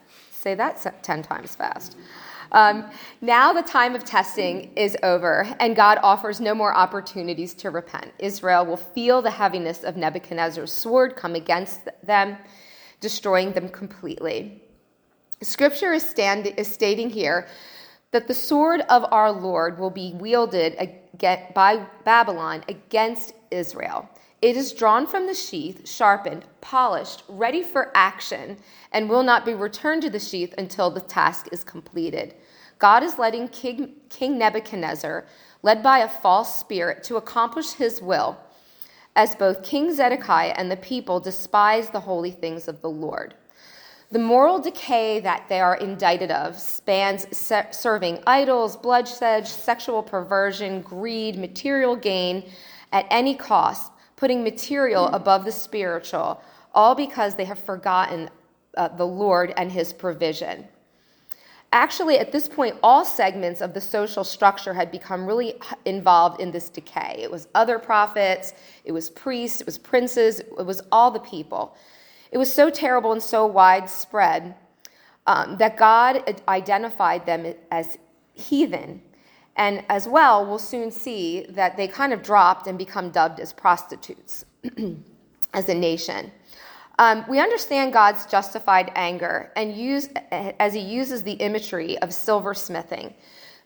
Say 0.41 0.55
that 0.55 1.03
10 1.03 1.21
times 1.21 1.55
fast. 1.55 1.95
Um, 2.51 2.89
now 3.21 3.53
the 3.53 3.61
time 3.61 3.93
of 3.93 4.03
testing 4.03 4.71
is 4.75 4.97
over, 5.03 5.47
and 5.59 5.75
God 5.75 5.99
offers 6.01 6.41
no 6.41 6.55
more 6.55 6.75
opportunities 6.75 7.53
to 7.53 7.69
repent. 7.69 8.11
Israel 8.17 8.65
will 8.65 8.75
feel 8.75 9.21
the 9.21 9.29
heaviness 9.29 9.83
of 9.83 9.97
Nebuchadnezzar's 9.97 10.73
sword 10.73 11.15
come 11.15 11.35
against 11.35 11.81
them, 12.01 12.37
destroying 13.01 13.51
them 13.51 13.69
completely. 13.69 14.63
Scripture 15.43 15.93
is, 15.93 16.09
stand, 16.09 16.47
is 16.57 16.67
stating 16.67 17.11
here 17.11 17.47
that 18.09 18.27
the 18.27 18.33
sword 18.33 18.81
of 18.89 19.05
our 19.11 19.31
Lord 19.31 19.77
will 19.77 19.91
be 19.91 20.13
wielded 20.15 20.75
by 21.53 21.85
Babylon 22.03 22.63
against 22.67 23.35
Israel. 23.51 24.09
It 24.41 24.57
is 24.57 24.73
drawn 24.73 25.05
from 25.05 25.27
the 25.27 25.35
sheath, 25.35 25.87
sharpened, 25.87 26.45
polished, 26.61 27.23
ready 27.27 27.61
for 27.61 27.91
action, 27.93 28.57
and 28.91 29.07
will 29.07 29.21
not 29.21 29.45
be 29.45 29.53
returned 29.53 30.01
to 30.01 30.09
the 30.09 30.19
sheath 30.19 30.55
until 30.57 30.89
the 30.89 30.99
task 30.99 31.47
is 31.51 31.63
completed. 31.63 32.33
God 32.79 33.03
is 33.03 33.19
letting 33.19 33.49
King, 33.49 33.93
King 34.09 34.39
Nebuchadnezzar, 34.39 35.25
led 35.61 35.83
by 35.83 35.99
a 35.99 36.09
false 36.09 36.59
spirit, 36.59 37.03
to 37.03 37.17
accomplish 37.17 37.73
his 37.73 38.01
will, 38.01 38.35
as 39.15 39.35
both 39.35 39.61
King 39.61 39.93
Zedekiah 39.93 40.55
and 40.57 40.71
the 40.71 40.77
people 40.77 41.19
despise 41.19 41.91
the 41.91 41.99
holy 41.99 42.31
things 42.31 42.67
of 42.67 42.81
the 42.81 42.89
Lord. 42.89 43.35
The 44.09 44.17
moral 44.17 44.59
decay 44.59 45.19
that 45.19 45.47
they 45.49 45.61
are 45.61 45.75
indicted 45.75 46.31
of 46.31 46.57
spans 46.57 47.27
serving 47.37 48.23
idols, 48.25 48.75
bloodshed, 48.75 49.47
sexual 49.47 50.01
perversion, 50.01 50.81
greed, 50.81 51.37
material 51.37 51.95
gain 51.95 52.49
at 52.91 53.05
any 53.09 53.35
cost, 53.35 53.90
putting 54.21 54.43
material 54.43 55.07
above 55.07 55.45
the 55.45 55.51
spiritual, 55.51 56.39
all 56.75 56.93
because 56.93 57.35
they 57.35 57.43
have 57.43 57.57
forgotten 57.57 58.29
uh, 58.77 58.87
the 58.89 59.03
Lord 59.03 59.51
and 59.57 59.71
his 59.71 59.91
provision. 59.91 60.67
Actually, 61.71 62.19
at 62.19 62.31
this 62.31 62.47
point, 62.47 62.75
all 62.83 63.03
segments 63.03 63.61
of 63.61 63.73
the 63.73 63.81
social 63.81 64.23
structure 64.23 64.75
had 64.75 64.91
become 64.91 65.25
really 65.25 65.55
involved 65.85 66.39
in 66.39 66.51
this 66.51 66.69
decay. 66.69 67.15
It 67.17 67.31
was 67.31 67.47
other 67.55 67.79
prophets, 67.79 68.53
it 68.85 68.91
was 68.91 69.09
priests, 69.09 69.59
it 69.59 69.65
was 69.65 69.79
princes, 69.79 70.39
it 70.39 70.65
was 70.67 70.83
all 70.91 71.09
the 71.09 71.19
people. 71.21 71.75
It 72.31 72.37
was 72.37 72.53
so 72.53 72.69
terrible 72.69 73.13
and 73.13 73.23
so 73.23 73.47
widespread 73.47 74.53
um, 75.25 75.57
that 75.57 75.77
God 75.77 76.39
identified 76.47 77.25
them 77.25 77.55
as 77.71 77.97
heathen. 78.35 79.01
And 79.61 79.85
as 79.89 80.07
well, 80.07 80.43
we'll 80.43 80.57
soon 80.57 80.89
see 80.89 81.45
that 81.49 81.77
they 81.77 81.87
kind 81.87 82.13
of 82.13 82.23
dropped 82.23 82.65
and 82.65 82.79
become 82.79 83.11
dubbed 83.11 83.39
as 83.39 83.53
prostitutes 83.53 84.43
as 85.53 85.69
a 85.69 85.75
nation. 85.75 86.31
Um, 86.97 87.23
we 87.29 87.39
understand 87.39 87.93
God's 87.93 88.25
justified 88.25 88.91
anger 88.95 89.51
and 89.55 89.77
use, 89.77 90.09
as 90.31 90.73
he 90.73 90.79
uses 90.79 91.21
the 91.21 91.33
imagery 91.33 91.95
of 91.99 92.09
silversmithing. 92.09 93.13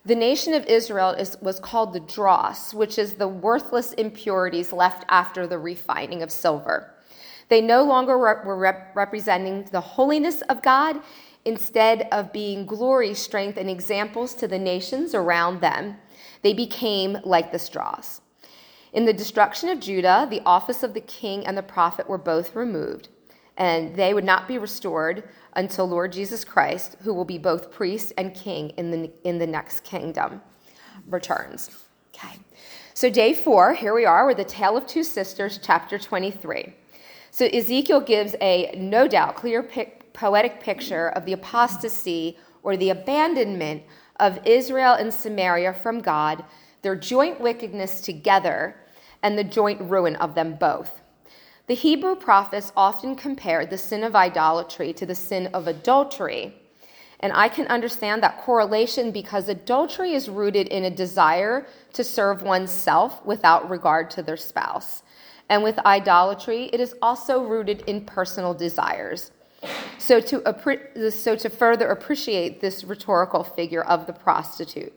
The 0.04 0.16
nation 0.16 0.54
of 0.54 0.66
Israel 0.66 1.12
is, 1.12 1.38
was 1.42 1.62
called 1.62 1.94
the 1.94 2.02
dross, 2.02 2.74
which 2.74 2.98
is 2.98 3.14
the 3.14 3.30
worthless 3.30 3.94
impurities 3.94 4.74
left 4.74 5.06
after 5.08 5.48
the 5.48 5.60
refining 5.60 6.22
of 6.22 6.30
silver. 6.30 6.94
They 7.48 7.62
no 7.62 7.84
longer 7.84 8.18
were 8.18 8.58
rep- 8.58 8.94
representing 8.98 9.64
the 9.72 9.80
holiness 9.80 10.42
of 10.50 10.62
God, 10.62 11.00
instead 11.46 12.08
of 12.12 12.34
being 12.34 12.66
glory, 12.66 13.14
strength, 13.14 13.58
and 13.58 13.70
examples 13.70 14.34
to 14.36 14.48
the 14.48 14.60
nations 14.60 15.14
around 15.14 15.62
them. 15.62 15.98
They 16.42 16.54
became 16.54 17.18
like 17.24 17.52
the 17.52 17.70
dross. 17.72 18.22
In 18.94 19.06
the 19.06 19.14
destruction 19.14 19.70
of 19.70 19.80
Judah, 19.80 20.28
the 20.30 20.42
office 20.46 20.84
of 20.84 20.94
the 20.94 21.02
king 21.02 21.46
and 21.46 21.58
the 21.58 21.64
prophet 21.64 22.10
were 22.10 22.18
both 22.18 22.56
removed, 22.56 23.10
and 23.58 23.96
they 23.96 24.14
would 24.14 24.24
not 24.24 24.48
be 24.48 24.58
restored 24.58 25.24
until 25.54 25.88
Lord 25.88 26.12
Jesus 26.12 26.44
Christ, 26.44 26.98
who 27.02 27.14
will 27.14 27.25
be 27.25 27.38
both 27.38 27.72
priest 27.72 28.14
and 28.18 28.34
king 28.34 28.70
in 28.72 28.92
the, 28.92 29.12
in 29.24 29.38
the 29.38 29.48
next 29.48 29.84
kingdom, 29.84 30.42
returns. 31.08 31.70
Okay. 32.16 32.38
So, 32.94 33.10
day 33.10 33.34
four, 33.34 33.74
here 33.74 33.94
we 33.94 34.06
are 34.06 34.25
with 34.25 34.38
the 34.38 34.46
Tale 34.46 34.78
of 34.78 34.88
Two 34.88 35.04
Sisters, 35.04 35.60
chapter 35.62 36.00
23. 36.00 36.74
So 37.36 37.48
Ezekiel 37.48 38.00
gives 38.00 38.34
a 38.40 38.74
no 38.78 39.10
doubt 39.10 39.36
clear 39.36 39.62
pic- 39.62 40.04
poetic 40.15 40.60
picture 40.60 41.10
of 41.10 41.25
the 41.25 41.34
apostasy 41.34 42.38
or 42.63 42.75
the 42.75 42.89
abandonment 42.89 43.84
of 44.19 44.39
Israel 44.45 44.93
and 44.93 45.13
Samaria 45.13 45.74
from 45.74 46.00
God, 46.00 46.43
their 46.81 46.95
joint 46.95 47.39
wickedness 47.39 48.01
together, 48.01 48.75
and 49.22 49.38
the 49.38 49.43
joint 49.43 49.81
ruin 49.81 50.15
of 50.15 50.34
them 50.34 50.55
both. 50.55 51.01
The 51.67 51.75
Hebrew 51.75 52.15
prophets 52.15 52.72
often 52.77 53.15
compared 53.15 53.69
the 53.69 53.77
sin 53.77 54.03
of 54.03 54.15
idolatry 54.15 54.93
to 54.93 55.05
the 55.05 55.15
sin 55.15 55.48
of 55.48 55.67
adultery. 55.67 56.53
And 57.19 57.34
I 57.34 57.50
can 57.50 57.65
understand 57.67 58.22
that 58.22 58.41
correlation 58.41 59.12
because 59.12 59.50
adultery 59.50 60.13
is 60.13 60.29
rooted 60.29 60.67
in 60.67 60.86
a 60.86 60.91
desire 60.91 61.65
to 61.93 62.03
serve 62.03 62.43
oneself 62.43 63.25
without 63.25 63.69
regard 63.69 64.12
to 64.12 64.22
their 64.22 64.38
spouse. 64.38 65.01
And 65.50 65.63
with 65.63 65.79
idolatry, 65.79 66.69
it 66.72 66.79
is 66.79 66.93
also 67.01 67.43
rooted 67.43 67.81
in 67.88 68.05
personal 68.05 68.53
desires. 68.53 69.31
So 69.98 70.19
to, 70.22 71.12
so 71.12 71.36
to 71.36 71.50
further 71.50 71.89
appreciate 71.89 72.62
this 72.62 72.84
rhetorical 72.84 73.43
figure 73.43 73.84
of 73.84 74.07
the 74.07 74.13
prostitute. 74.13 74.93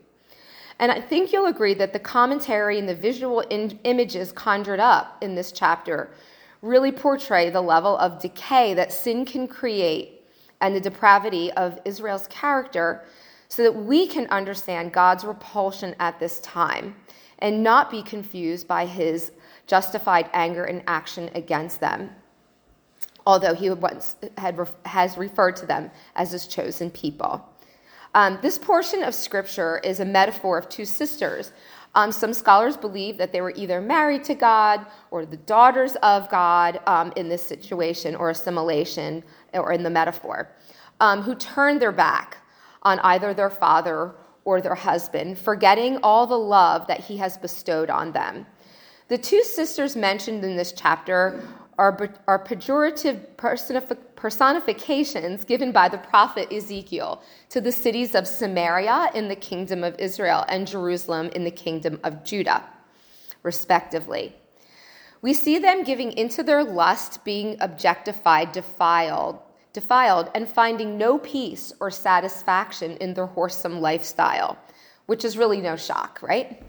And 0.79 0.91
I 0.91 1.01
think 1.01 1.33
you'll 1.33 1.47
agree 1.47 1.73
that 1.73 1.91
the 1.91 1.99
commentary 1.99 2.79
and 2.79 2.87
the 2.87 2.95
visual 2.95 3.41
in- 3.41 3.79
images 3.83 4.31
conjured 4.31 4.79
up 4.79 5.17
in 5.21 5.35
this 5.35 5.51
chapter 5.51 6.09
really 6.61 6.91
portray 6.91 7.49
the 7.49 7.61
level 7.61 7.97
of 7.97 8.21
decay 8.21 8.73
that 8.73 8.91
sin 8.91 9.25
can 9.25 9.47
create 9.47 10.21
and 10.61 10.75
the 10.75 10.79
depravity 10.79 11.51
of 11.53 11.79
Israel's 11.85 12.27
character 12.27 13.03
so 13.47 13.63
that 13.63 13.75
we 13.75 14.07
can 14.07 14.27
understand 14.27 14.93
God's 14.93 15.23
repulsion 15.23 15.95
at 15.99 16.19
this 16.19 16.39
time 16.41 16.95
and 17.39 17.63
not 17.63 17.89
be 17.89 18.03
confused 18.03 18.67
by 18.67 18.85
his 18.85 19.31
justified 19.67 20.29
anger 20.33 20.65
and 20.65 20.83
action 20.87 21.29
against 21.35 21.79
them, 21.79 22.09
although 23.25 23.53
he 23.53 23.69
once 23.69 24.15
had, 24.37 24.59
has 24.85 25.17
referred 25.17 25.55
to 25.57 25.65
them 25.65 25.91
as 26.15 26.31
his 26.31 26.47
chosen 26.47 26.89
people. 26.91 27.47
Um, 28.13 28.39
this 28.41 28.57
portion 28.57 29.03
of 29.03 29.13
scripture 29.13 29.79
is 29.79 29.99
a 29.99 30.05
metaphor 30.05 30.57
of 30.57 30.67
two 30.67 30.85
sisters. 30.85 31.51
Um, 31.95 32.11
some 32.11 32.33
scholars 32.33 32.77
believe 32.77 33.17
that 33.17 33.31
they 33.31 33.41
were 33.41 33.53
either 33.55 33.81
married 33.81 34.23
to 34.25 34.35
God 34.35 34.85
or 35.11 35.25
the 35.25 35.37
daughters 35.37 35.95
of 35.97 36.29
God 36.29 36.79
um, 36.87 37.11
in 37.15 37.29
this 37.29 37.45
situation 37.45 38.15
or 38.15 38.29
assimilation 38.29 39.23
or 39.53 39.73
in 39.73 39.83
the 39.83 39.89
metaphor, 39.89 40.49
um, 40.99 41.21
who 41.21 41.35
turned 41.35 41.81
their 41.81 41.91
back 41.91 42.37
on 42.83 42.99
either 42.99 43.33
their 43.33 43.49
father 43.49 44.15
or 44.45 44.61
their 44.61 44.75
husband, 44.75 45.37
forgetting 45.37 45.97
all 46.01 46.25
the 46.25 46.37
love 46.37 46.87
that 46.87 46.99
he 46.99 47.17
has 47.17 47.37
bestowed 47.37 47.89
on 47.89 48.11
them. 48.11 48.45
The 49.07 49.17
two 49.17 49.43
sisters 49.43 49.95
mentioned 49.95 50.43
in 50.43 50.55
this 50.55 50.71
chapter 50.71 51.43
are, 51.79 52.09
are 52.27 52.43
pejorative 52.43 53.25
personifications 54.17 55.45
given 55.45 55.71
by 55.71 55.87
the 55.87 55.97
prophet 55.97 56.51
Ezekiel 56.51 57.23
to 57.47 57.61
the 57.61 57.71
cities 57.71 58.15
of 58.15 58.27
Samaria 58.27 59.09
in 59.15 59.29
the 59.29 59.35
kingdom 59.35 59.85
of 59.85 59.97
Israel 59.97 60.43
and 60.49 60.67
Jerusalem 60.67 61.29
in 61.33 61.45
the 61.45 61.51
kingdom 61.51 61.97
of 62.03 62.25
Judah, 62.25 62.65
respectively. 63.43 64.35
We 65.21 65.33
see 65.33 65.57
them 65.57 65.85
giving 65.85 66.11
into 66.11 66.43
their 66.43 66.65
lust, 66.65 67.23
being 67.23 67.55
objectified, 67.61 68.51
defiled, 68.51 69.39
defiled, 69.71 70.31
and 70.35 70.49
finding 70.49 70.97
no 70.97 71.17
peace 71.17 71.71
or 71.79 71.89
satisfaction 71.89 72.97
in 72.97 73.13
their 73.13 73.25
wholesome 73.25 73.79
lifestyle, 73.79 74.57
which 75.05 75.23
is 75.23 75.37
really 75.37 75.61
no 75.61 75.77
shock, 75.77 76.19
right? 76.21 76.61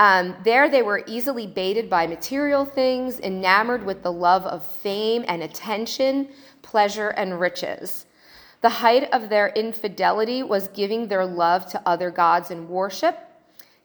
Um, 0.00 0.34
there, 0.44 0.70
they 0.70 0.80
were 0.80 1.04
easily 1.06 1.46
baited 1.46 1.90
by 1.90 2.06
material 2.06 2.64
things, 2.64 3.20
enamored 3.20 3.84
with 3.84 4.02
the 4.02 4.10
love 4.10 4.46
of 4.46 4.64
fame 4.64 5.26
and 5.28 5.42
attention, 5.42 6.30
pleasure 6.62 7.10
and 7.10 7.38
riches. 7.38 8.06
The 8.62 8.70
height 8.70 9.12
of 9.12 9.28
their 9.28 9.48
infidelity 9.48 10.42
was 10.42 10.68
giving 10.68 11.06
their 11.06 11.26
love 11.26 11.66
to 11.72 11.82
other 11.84 12.10
gods 12.10 12.50
in 12.50 12.66
worship, 12.66 13.18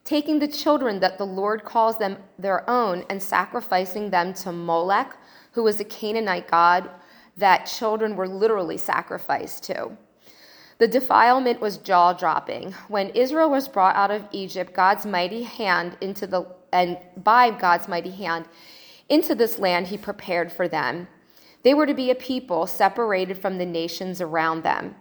taking 0.05 0.39
the 0.39 0.47
children 0.47 1.01
that 1.01 1.17
the 1.17 1.25
Lord 1.25 1.65
calls 1.65 1.97
them 1.97 2.15
their 2.39 2.69
own 2.69 3.03
and 3.09 3.21
sacrificing 3.21 4.09
them 4.09 4.33
to 4.35 4.53
Molech, 4.53 5.17
who 5.51 5.63
was 5.63 5.81
a 5.81 5.85
Canaanite 5.85 6.47
god 6.47 6.89
that 7.35 7.65
children 7.65 8.15
were 8.15 8.29
literally 8.29 8.77
sacrificed 8.77 9.65
to. 9.65 9.97
The 10.77 10.87
defilement 10.87 11.61
was 11.61 11.77
jaw 11.77 12.13
dropping. 12.13 12.73
When 12.89 13.09
Israel 13.09 13.49
was 13.49 13.67
brought 13.67 13.95
out 13.95 14.11
of 14.11 14.27
Egypt, 14.31 14.73
God's 14.73 15.05
mighty 15.05 15.43
hand 15.43 15.97
into 16.01 16.27
the 16.27 16.47
and 16.73 16.97
by 17.15 17.51
God's 17.51 17.87
mighty 17.87 18.11
hand 18.11 18.45
into 19.07 19.33
this 19.33 19.59
land 19.59 19.87
he 19.87 19.97
prepared 19.97 20.51
for 20.51 20.67
them. 20.67 21.07
They 21.63 21.73
were 21.73 21.85
to 21.85 21.93
be 21.93 22.11
a 22.11 22.15
people 22.15 22.67
separated 22.67 23.37
from 23.37 23.57
the 23.57 23.65
nations 23.65 24.19
around 24.19 24.63
them. 24.63 24.95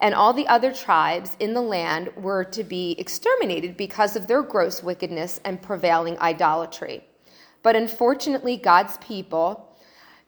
And 0.00 0.14
all 0.14 0.32
the 0.32 0.48
other 0.48 0.72
tribes 0.72 1.36
in 1.38 1.54
the 1.54 1.60
land 1.60 2.10
were 2.16 2.42
to 2.44 2.64
be 2.64 2.96
exterminated 2.98 3.76
because 3.76 4.16
of 4.16 4.26
their 4.26 4.42
gross 4.42 4.82
wickedness 4.82 5.40
and 5.44 5.62
prevailing 5.62 6.18
idolatry. 6.18 7.04
But 7.62 7.76
unfortunately, 7.76 8.56
God's 8.56 8.96
people 8.98 9.69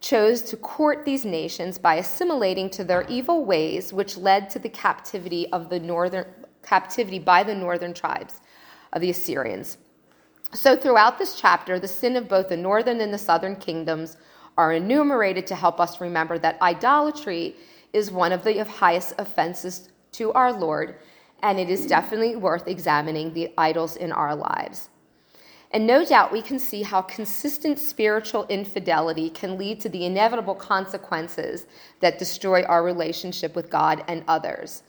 chose 0.03 0.43
to 0.43 0.57
court 0.57 1.05
these 1.05 1.25
nations 1.25 1.79
by 1.79 1.95
assimilating 1.95 2.69
to 2.69 2.85
their 2.85 3.07
evil 3.09 3.45
ways, 3.45 3.93
which 3.93 4.19
led 4.19 4.51
to 4.51 4.59
the 4.59 4.69
captivity 4.69 5.51
of 5.53 5.71
the 5.71 5.81
northern 5.81 6.27
captivity 6.63 7.19
by 7.19 7.43
the 7.43 7.55
northern 7.55 7.93
tribes 7.95 8.41
of 8.93 9.01
the 9.01 9.11
Assyrians. 9.11 9.79
So 10.53 10.77
throughout 10.77 11.19
this 11.19 11.41
chapter, 11.41 11.81
the 11.81 11.89
sin 11.89 12.15
of 12.17 12.29
both 12.29 12.49
the 12.49 12.57
northern 12.57 13.01
and 13.01 13.13
the 13.13 13.19
southern 13.19 13.57
kingdoms 13.57 14.17
are 14.57 14.73
enumerated 14.73 15.47
to 15.49 15.55
help 15.55 15.81
us 15.81 16.01
remember 16.01 16.39
that 16.39 16.61
idolatry 16.61 17.57
is 17.93 18.11
one 18.11 18.33
of 18.33 18.45
the 18.45 18.65
highest 18.65 19.15
offenses 19.19 19.91
to 20.13 20.33
our 20.33 20.53
Lord, 20.53 20.97
and 21.43 21.59
it 21.59 21.71
is 21.71 21.87
definitely 21.87 22.37
worth 22.37 22.69
examining 22.69 23.33
the 23.33 23.53
idols 23.57 23.97
in 23.97 24.13
our 24.13 24.37
lives. 24.37 24.91
And 25.73 25.87
no 25.87 26.05
doubt 26.05 26.33
we 26.33 26.43
can 26.43 26.59
see 26.59 26.83
how 26.83 27.01
consistent 27.01 27.79
spiritual 27.79 28.47
infidelity 28.49 29.31
can 29.31 29.57
lead 29.57 29.81
to 29.81 29.89
the 29.89 30.05
inevitable 30.05 30.55
consequences 30.55 31.67
that 32.01 32.19
destroy 32.19 32.63
our 32.65 32.85
relationship 32.85 33.57
with 33.57 33.71
God 33.71 34.05
and 34.07 34.23
others. 34.29 34.83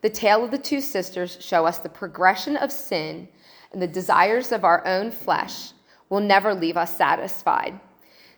The 0.00 0.08
tale 0.08 0.42
of 0.42 0.50
the 0.50 0.58
two 0.58 0.80
sisters 0.80 1.36
show 1.40 1.66
us 1.66 1.78
the 1.78 1.88
progression 1.88 2.56
of 2.56 2.72
sin 2.72 3.28
and 3.72 3.82
the 3.82 3.86
desires 3.86 4.52
of 4.52 4.64
our 4.64 4.86
own 4.86 5.10
flesh 5.10 5.72
will 6.08 6.20
never 6.20 6.54
leave 6.54 6.76
us 6.76 6.96
satisfied. 6.96 7.78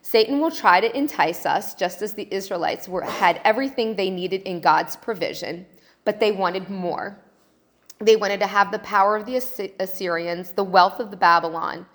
Satan 0.02 0.40
will 0.40 0.50
try 0.50 0.80
to 0.80 0.96
entice 0.96 1.46
us, 1.46 1.74
just 1.74 2.02
as 2.02 2.12
the 2.12 2.28
Israelites 2.30 2.88
were, 2.88 3.02
had 3.02 3.40
everything 3.44 3.96
they 3.96 4.10
needed 4.10 4.42
in 4.42 4.60
God's 4.60 4.96
provision, 4.96 5.64
but 6.04 6.20
they 6.20 6.30
wanted 6.30 6.68
more. 6.68 7.18
They 7.98 8.16
wanted 8.16 8.40
to 8.40 8.46
have 8.46 8.70
the 8.70 8.78
power 8.80 9.16
of 9.16 9.26
the 9.26 9.36
Assyrians, 9.78 10.52
the 10.52 10.64
wealth 10.64 11.00
of 11.00 11.10
the 11.10 11.16
Babylon, 11.16 11.86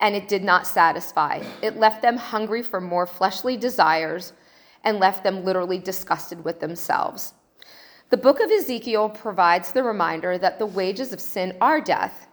and 0.00 0.14
it 0.14 0.28
did 0.28 0.42
not 0.42 0.66
satisfy. 0.66 1.42
It 1.62 1.76
left 1.76 2.02
them 2.02 2.16
hungry 2.16 2.62
for 2.62 2.80
more 2.80 3.06
fleshly 3.06 3.56
desires 3.56 4.32
and 4.84 4.98
left 4.98 5.24
them 5.24 5.44
literally 5.44 5.78
disgusted 5.78 6.44
with 6.44 6.60
themselves. 6.60 7.34
The 8.08 8.16
book 8.16 8.40
of 8.40 8.50
Ezekiel 8.50 9.10
provides 9.10 9.72
the 9.72 9.82
reminder 9.82 10.38
that 10.38 10.58
the 10.58 10.66
wages 10.66 11.12
of 11.12 11.20
sin 11.20 11.56
are 11.60 11.80
death, 11.80 12.28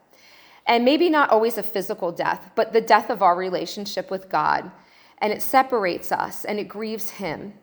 and 0.68 0.86
maybe 0.86 1.10
not 1.10 1.32
always 1.32 1.58
a 1.58 1.64
physical 1.64 2.12
death, 2.12 2.52
but 2.56 2.74
the 2.74 2.82
death 2.82 3.10
of 3.10 3.22
our 3.22 3.36
relationship 3.36 4.12
with 4.12 4.30
God. 4.30 4.72
And 5.18 5.34
it 5.34 5.42
separates 5.42 6.12
us 6.12 6.46
and 6.46 6.60
it 6.60 6.68
grieves 6.68 7.12
Him. 7.12 7.54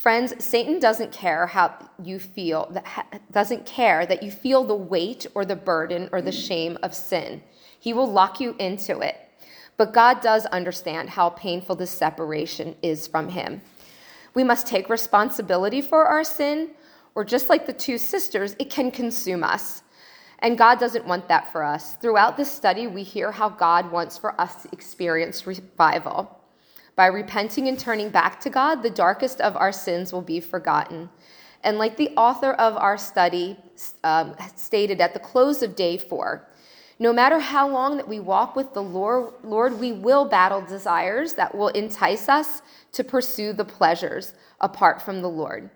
Friends, 0.00 0.32
Satan 0.42 0.78
doesn't 0.78 1.12
care 1.12 1.46
how 1.46 1.74
you 2.02 2.18
feel, 2.18 2.74
doesn't 3.30 3.66
care 3.66 4.06
that 4.06 4.22
you 4.22 4.30
feel 4.30 4.64
the 4.64 4.74
weight 4.74 5.26
or 5.34 5.44
the 5.44 5.54
burden 5.54 6.08
or 6.10 6.22
the 6.22 6.32
shame 6.32 6.78
of 6.82 6.94
sin. 6.94 7.42
He 7.78 7.92
will 7.92 8.10
lock 8.10 8.40
you 8.40 8.56
into 8.58 9.00
it. 9.00 9.16
But 9.76 9.92
God 9.92 10.22
does 10.22 10.46
understand 10.46 11.10
how 11.10 11.28
painful 11.28 11.76
this 11.76 11.90
separation 11.90 12.76
is 12.80 13.06
from 13.06 13.28
Him. 13.28 13.60
We 14.32 14.42
must 14.42 14.66
take 14.66 14.88
responsibility 14.88 15.82
for 15.82 16.06
our 16.06 16.24
sin, 16.24 16.70
or 17.14 17.22
just 17.22 17.50
like 17.50 17.66
the 17.66 17.74
two 17.74 17.98
sisters, 17.98 18.56
it 18.58 18.70
can 18.70 18.90
consume 18.90 19.44
us. 19.44 19.82
And 20.38 20.56
God 20.56 20.80
doesn't 20.80 21.04
want 21.04 21.28
that 21.28 21.52
for 21.52 21.62
us. 21.62 21.96
Throughout 21.96 22.38
this 22.38 22.50
study, 22.50 22.86
we 22.86 23.02
hear 23.02 23.32
how 23.32 23.50
God 23.50 23.92
wants 23.92 24.16
for 24.16 24.40
us 24.40 24.62
to 24.62 24.70
experience 24.72 25.46
revival. 25.46 26.39
By 27.00 27.06
repenting 27.06 27.66
and 27.66 27.78
turning 27.78 28.10
back 28.10 28.40
to 28.40 28.50
God, 28.50 28.82
the 28.82 28.90
darkest 28.90 29.40
of 29.40 29.56
our 29.56 29.72
sins 29.72 30.12
will 30.12 30.20
be 30.20 30.38
forgotten. 30.38 31.08
And 31.64 31.78
like 31.78 31.96
the 31.96 32.10
author 32.10 32.52
of 32.52 32.76
our 32.76 32.98
study 32.98 33.56
um, 34.04 34.36
stated 34.54 35.00
at 35.00 35.14
the 35.14 35.18
close 35.18 35.62
of 35.62 35.74
day 35.74 35.96
four, 35.96 36.46
no 36.98 37.10
matter 37.10 37.38
how 37.38 37.66
long 37.66 37.96
that 37.96 38.06
we 38.06 38.20
walk 38.20 38.54
with 38.54 38.74
the 38.74 38.82
Lord, 38.82 39.32
Lord, 39.42 39.80
we 39.80 39.92
will 39.92 40.26
battle 40.26 40.60
desires 40.60 41.32
that 41.36 41.54
will 41.54 41.68
entice 41.68 42.28
us 42.28 42.60
to 42.92 43.02
pursue 43.02 43.54
the 43.54 43.64
pleasures 43.64 44.34
apart 44.60 45.00
from 45.00 45.22
the 45.22 45.30
Lord. 45.30 45.70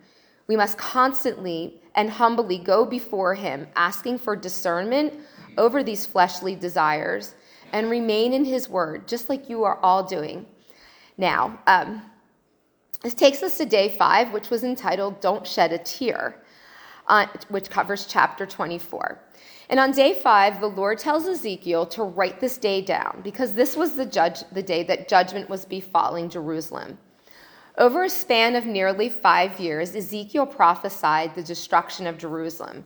We 0.46 0.56
must 0.56 0.76
constantly 0.76 1.80
and 1.94 2.10
humbly 2.10 2.58
go 2.58 2.84
before 2.84 3.34
Him, 3.34 3.68
asking 3.76 4.18
for 4.18 4.36
discernment 4.36 5.14
over 5.56 5.82
these 5.82 6.04
fleshly 6.04 6.54
desires 6.54 7.34
and 7.72 7.88
remain 7.88 8.34
in 8.34 8.44
His 8.44 8.68
Word, 8.68 9.08
just 9.08 9.30
like 9.30 9.48
you 9.48 9.64
are 9.64 9.78
all 9.78 10.02
doing. 10.02 10.44
Now, 11.16 11.58
um, 11.66 12.02
this 13.02 13.14
takes 13.14 13.42
us 13.42 13.58
to 13.58 13.66
day 13.66 13.90
five, 13.90 14.32
which 14.32 14.50
was 14.50 14.64
entitled 14.64 15.20
Don't 15.20 15.46
Shed 15.46 15.72
a 15.72 15.78
Tear, 15.78 16.42
uh, 17.06 17.26
which 17.48 17.70
covers 17.70 18.06
chapter 18.06 18.46
24. 18.46 19.20
And 19.68 19.80
on 19.80 19.92
day 19.92 20.14
five, 20.14 20.60
the 20.60 20.68
Lord 20.68 20.98
tells 20.98 21.26
Ezekiel 21.26 21.86
to 21.86 22.02
write 22.02 22.40
this 22.40 22.58
day 22.58 22.80
down 22.80 23.20
because 23.22 23.54
this 23.54 23.76
was 23.76 23.96
the, 23.96 24.06
judge, 24.06 24.40
the 24.52 24.62
day 24.62 24.82
that 24.84 25.08
judgment 25.08 25.48
was 25.48 25.64
befalling 25.64 26.28
Jerusalem. 26.28 26.98
Over 27.76 28.04
a 28.04 28.10
span 28.10 28.56
of 28.56 28.66
nearly 28.66 29.08
five 29.08 29.58
years, 29.58 29.96
Ezekiel 29.96 30.46
prophesied 30.46 31.34
the 31.34 31.42
destruction 31.42 32.06
of 32.06 32.18
Jerusalem. 32.18 32.84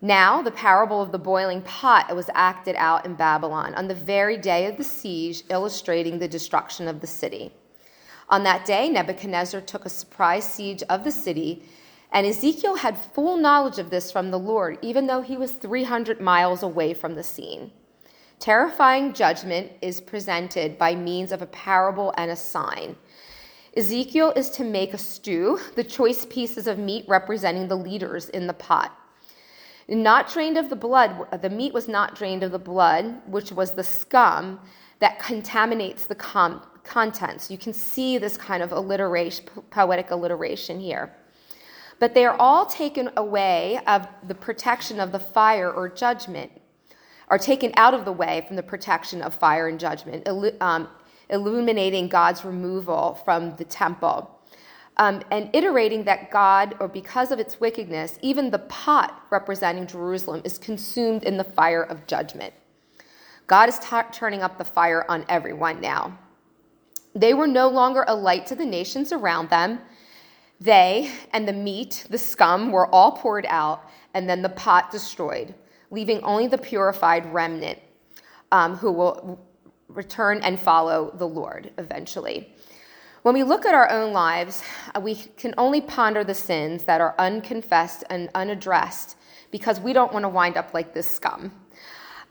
Now, 0.00 0.42
the 0.42 0.52
parable 0.52 1.02
of 1.02 1.10
the 1.10 1.18
boiling 1.18 1.60
pot 1.62 2.14
was 2.14 2.30
acted 2.32 2.76
out 2.76 3.04
in 3.04 3.14
Babylon 3.14 3.74
on 3.74 3.88
the 3.88 3.94
very 3.96 4.36
day 4.36 4.66
of 4.66 4.76
the 4.76 4.84
siege, 4.84 5.42
illustrating 5.50 6.18
the 6.18 6.28
destruction 6.28 6.86
of 6.86 7.00
the 7.00 7.06
city. 7.08 7.52
On 8.28 8.44
that 8.44 8.64
day, 8.64 8.88
Nebuchadnezzar 8.88 9.60
took 9.60 9.84
a 9.84 9.88
surprise 9.90 10.44
siege 10.44 10.84
of 10.84 11.02
the 11.02 11.10
city, 11.10 11.64
and 12.12 12.26
Ezekiel 12.26 12.76
had 12.76 12.96
full 12.96 13.36
knowledge 13.36 13.80
of 13.80 13.90
this 13.90 14.12
from 14.12 14.30
the 14.30 14.38
Lord, 14.38 14.78
even 14.82 15.08
though 15.08 15.22
he 15.22 15.36
was 15.36 15.52
300 15.52 16.20
miles 16.20 16.62
away 16.62 16.94
from 16.94 17.16
the 17.16 17.24
scene. 17.24 17.72
Terrifying 18.38 19.12
judgment 19.14 19.72
is 19.82 20.00
presented 20.00 20.78
by 20.78 20.94
means 20.94 21.32
of 21.32 21.42
a 21.42 21.46
parable 21.46 22.14
and 22.16 22.30
a 22.30 22.36
sign. 22.36 22.94
Ezekiel 23.76 24.32
is 24.36 24.48
to 24.50 24.62
make 24.62 24.94
a 24.94 24.98
stew, 24.98 25.58
the 25.74 25.82
choice 25.82 26.24
pieces 26.24 26.68
of 26.68 26.78
meat 26.78 27.04
representing 27.08 27.66
the 27.66 27.76
leaders 27.76 28.28
in 28.28 28.46
the 28.46 28.54
pot. 28.54 28.96
Not 29.88 30.30
drained 30.30 30.58
of 30.58 30.68
the 30.68 30.76
blood, 30.76 31.40
the 31.40 31.48
meat 31.48 31.72
was 31.72 31.88
not 31.88 32.14
drained 32.14 32.42
of 32.42 32.52
the 32.52 32.58
blood, 32.58 33.22
which 33.26 33.50
was 33.50 33.72
the 33.72 33.84
scum 33.84 34.60
that 34.98 35.18
contaminates 35.18 36.04
the 36.04 36.14
com- 36.14 36.62
contents. 36.84 37.50
You 37.50 37.56
can 37.56 37.72
see 37.72 38.18
this 38.18 38.36
kind 38.36 38.62
of 38.62 38.72
alliteration, 38.72 39.46
poetic 39.70 40.10
alliteration 40.10 40.78
here. 40.78 41.14
But 42.00 42.14
they 42.14 42.26
are 42.26 42.36
all 42.38 42.66
taken 42.66 43.10
away 43.16 43.80
of 43.86 44.06
the 44.26 44.34
protection 44.34 45.00
of 45.00 45.10
the 45.10 45.18
fire 45.18 45.72
or 45.72 45.88
judgment, 45.88 46.52
are 47.28 47.38
taken 47.38 47.72
out 47.76 47.94
of 47.94 48.04
the 48.04 48.12
way 48.12 48.44
from 48.46 48.56
the 48.56 48.62
protection 48.62 49.22
of 49.22 49.34
fire 49.34 49.68
and 49.68 49.80
judgment, 49.80 50.28
um, 50.60 50.88
illuminating 51.30 52.08
God's 52.08 52.44
removal 52.44 53.20
from 53.24 53.56
the 53.56 53.64
temple 53.64 54.37
um, 54.98 55.22
and 55.30 55.48
iterating 55.52 56.04
that 56.04 56.30
God, 56.30 56.74
or 56.80 56.88
because 56.88 57.30
of 57.30 57.38
its 57.38 57.60
wickedness, 57.60 58.18
even 58.20 58.50
the 58.50 58.58
pot 58.58 59.22
representing 59.30 59.86
Jerusalem 59.86 60.42
is 60.44 60.58
consumed 60.58 61.22
in 61.22 61.36
the 61.36 61.44
fire 61.44 61.84
of 61.84 62.06
judgment. 62.06 62.52
God 63.46 63.68
is 63.68 63.78
t- 63.78 63.96
turning 64.12 64.42
up 64.42 64.58
the 64.58 64.64
fire 64.64 65.06
on 65.08 65.24
everyone 65.28 65.80
now. 65.80 66.18
They 67.14 67.32
were 67.32 67.46
no 67.46 67.68
longer 67.68 68.04
a 68.06 68.14
light 68.14 68.46
to 68.48 68.54
the 68.54 68.66
nations 68.66 69.12
around 69.12 69.50
them. 69.50 69.80
They 70.60 71.10
and 71.32 71.46
the 71.46 71.52
meat, 71.52 72.06
the 72.10 72.18
scum, 72.18 72.72
were 72.72 72.92
all 72.92 73.12
poured 73.12 73.46
out, 73.48 73.88
and 74.14 74.28
then 74.28 74.42
the 74.42 74.48
pot 74.48 74.90
destroyed, 74.90 75.54
leaving 75.90 76.20
only 76.22 76.48
the 76.48 76.58
purified 76.58 77.32
remnant 77.32 77.78
um, 78.50 78.76
who 78.76 78.90
will 78.90 79.46
return 79.88 80.40
and 80.42 80.58
follow 80.58 81.14
the 81.16 81.26
Lord 81.26 81.70
eventually. 81.78 82.52
When 83.28 83.34
we 83.34 83.44
look 83.44 83.66
at 83.66 83.74
our 83.74 83.90
own 83.90 84.14
lives, 84.14 84.62
uh, 84.94 85.00
we 85.00 85.14
can 85.14 85.52
only 85.58 85.82
ponder 85.82 86.24
the 86.24 86.32
sins 86.32 86.84
that 86.84 87.02
are 87.02 87.14
unconfessed 87.18 88.02
and 88.08 88.30
unaddressed 88.34 89.18
because 89.50 89.78
we 89.80 89.92
don't 89.92 90.14
want 90.14 90.22
to 90.22 90.30
wind 90.30 90.56
up 90.56 90.72
like 90.72 90.94
this 90.94 91.10
scum. 91.10 91.52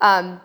Um, 0.00 0.40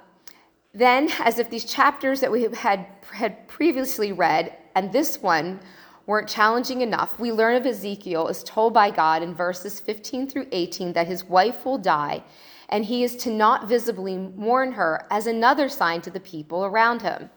then, 0.72 1.10
as 1.22 1.40
if 1.40 1.50
these 1.50 1.66
chapters 1.66 2.20
that 2.22 2.32
we 2.32 2.44
had, 2.54 2.86
had 3.12 3.48
previously 3.48 4.12
read 4.12 4.56
and 4.76 4.94
this 4.94 5.24
one 5.24 5.60
weren't 6.06 6.30
challenging 6.30 6.82
enough, 6.82 7.18
we 7.18 7.32
learn 7.32 7.56
of 7.56 7.66
Ezekiel 7.66 8.28
is 8.28 8.44
told 8.44 8.76
by 8.76 8.92
God 8.92 9.24
in 9.24 9.34
verses 9.34 9.80
15 9.80 10.30
through 10.30 10.46
18 10.52 10.94
that 10.94 11.08
his 11.08 11.24
wife 11.24 11.66
will 11.66 11.80
die 11.80 12.24
and 12.70 12.86
he 12.86 13.04
is 13.04 13.16
to 13.16 13.32
not 13.32 13.68
visibly 13.68 14.18
mourn 14.18 14.74
her 14.74 15.08
as 15.10 15.26
another 15.26 15.68
sign 15.68 16.00
to 16.02 16.12
the 16.12 16.20
people 16.20 16.64
around 16.64 17.02
him. 17.02 17.32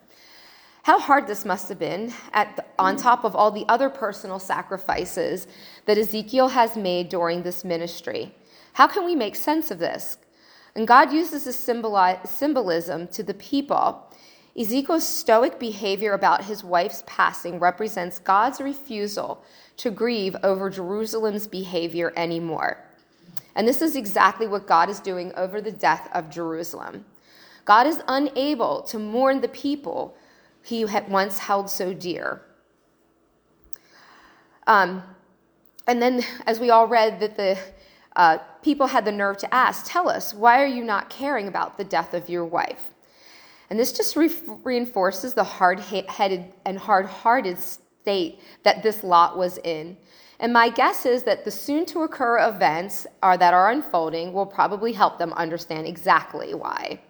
How 0.87 1.01
hard 1.01 1.27
this 1.27 1.44
must 1.44 1.68
have 1.68 1.81
been 1.81 2.12
the, 2.33 2.64
on 2.79 2.94
mm. 2.94 3.03
top 3.03 3.25
of 3.25 3.35
all 3.35 3.51
the 3.51 3.64
other 3.68 3.90
personal 3.90 4.38
sacrifices 4.38 5.49
that 5.85 5.99
Ezekiel 5.99 6.46
has 6.46 6.77
made 6.77 7.09
during 7.09 7.42
this 7.42 7.64
ministry. 7.64 8.33
How 8.75 8.87
can 8.87 9.05
we 9.05 9.16
make 9.16 9.35
sense 9.35 9.72
of 9.72 9.81
this? 9.81 10.18
And 10.77 10.87
God 10.87 11.12
uses 11.12 11.42
this 11.42 11.59
symbolism 11.59 13.09
to 13.09 13.22
the 13.25 13.35
people. 13.35 14.14
Ezekiel's 14.57 15.05
stoic 15.05 15.59
behavior 15.59 16.12
about 16.12 16.44
his 16.44 16.62
wife's 16.62 17.03
passing 17.05 17.59
represents 17.59 18.20
God's 18.20 18.61
refusal 18.61 19.42
to 19.79 19.90
grieve 19.90 20.37
over 20.44 20.70
Jerusalem's 20.70 21.49
behavior 21.49 22.12
anymore. 22.14 22.79
And 23.57 23.66
this 23.66 23.83
is 23.83 23.96
exactly 23.96 24.46
what 24.46 24.68
God 24.68 24.88
is 24.88 25.01
doing 25.01 25.33
over 25.37 25.61
the 25.61 25.72
death 25.72 26.09
of 26.12 26.31
Jerusalem. 26.31 27.07
God 27.64 27.88
is 27.88 28.05
unable 28.07 28.83
to 28.83 29.01
mourn 29.01 29.40
the 29.40 29.49
people 29.49 30.16
he 30.67 30.81
had 30.81 31.09
once 31.09 31.39
held 31.39 31.71
so 31.71 31.95
dear. 31.95 32.43
Um, 34.67 35.01
and 35.87 36.03
then, 36.03 36.25
as 36.45 36.59
we 36.59 36.71
all 36.71 36.89
read, 36.89 37.21
that 37.21 37.37
the 37.37 37.57
uh, 38.17 38.39
people 38.63 38.89
had 38.89 39.05
the 39.05 39.13
nerve 39.13 39.37
to 39.39 39.55
ask, 39.55 39.87
Tell 39.87 40.09
us, 40.09 40.35
why 40.35 40.61
are 40.61 40.67
you 40.67 40.83
not 40.83 41.09
caring 41.09 41.47
about 41.47 41.79
the 41.79 41.85
death 41.85 42.15
of 42.15 42.29
your 42.29 42.45
wife? 42.45 42.95
And 43.71 43.79
this 43.79 43.93
just 43.93 44.17
re- 44.17 44.35
reinforces 44.65 45.35
the 45.35 45.45
hard 45.45 45.79
headed 45.79 46.53
and 46.65 46.77
hard 46.77 47.07
hearted 47.07 47.61
state 47.61 48.41
that 48.65 48.83
this 48.83 49.05
lot 49.05 49.39
was 49.39 49.59
in. 49.59 49.97
And 50.41 50.53
my 50.53 50.69
guess 50.69 51.07
is 51.07 51.23
that 51.23 51.45
the 51.45 51.51
soon 51.53 51.87
to 51.87 52.03
occur 52.03 52.49
events 52.49 53.07
are, 53.23 53.39
that 53.39 53.55
are 53.55 53.71
unfolding 53.71 54.33
will 54.33 54.47
probably 54.47 54.93
help 54.93 55.17
them 55.17 55.33
understand 55.35 55.87
exactly 55.87 56.55
why. 56.55 57.01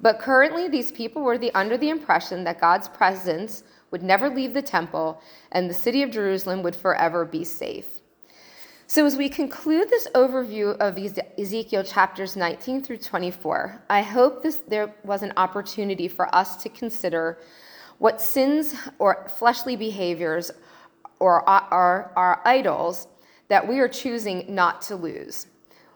But 0.00 0.18
currently, 0.18 0.68
these 0.68 0.90
people 0.90 1.22
were 1.22 1.36
the, 1.36 1.52
under 1.54 1.76
the 1.76 1.90
impression 1.90 2.44
that 2.44 2.60
God's 2.60 2.88
presence 2.88 3.64
would 3.90 4.02
never 4.02 4.30
leave 4.30 4.54
the 4.54 4.62
temple 4.62 5.20
and 5.52 5.68
the 5.68 5.74
city 5.74 6.02
of 6.02 6.10
Jerusalem 6.10 6.62
would 6.62 6.76
forever 6.76 7.24
be 7.24 7.44
safe. 7.44 8.00
So, 8.86 9.06
as 9.06 9.14
we 9.14 9.28
conclude 9.28 9.88
this 9.88 10.08
overview 10.14 10.76
of 10.78 10.98
Ezekiel 11.38 11.84
chapters 11.84 12.34
19 12.34 12.82
through 12.82 12.98
24, 12.98 13.84
I 13.88 14.02
hope 14.02 14.42
this, 14.42 14.62
there 14.66 14.92
was 15.04 15.22
an 15.22 15.32
opportunity 15.36 16.08
for 16.08 16.34
us 16.34 16.56
to 16.62 16.68
consider 16.68 17.38
what 17.98 18.20
sins 18.20 18.74
or 18.98 19.28
fleshly 19.38 19.76
behaviors 19.76 20.50
or 21.20 21.48
are, 21.48 22.10
are 22.16 22.40
idols 22.44 23.06
that 23.48 23.68
we 23.68 23.78
are 23.78 23.88
choosing 23.88 24.52
not 24.52 24.82
to 24.82 24.96
lose. 24.96 25.46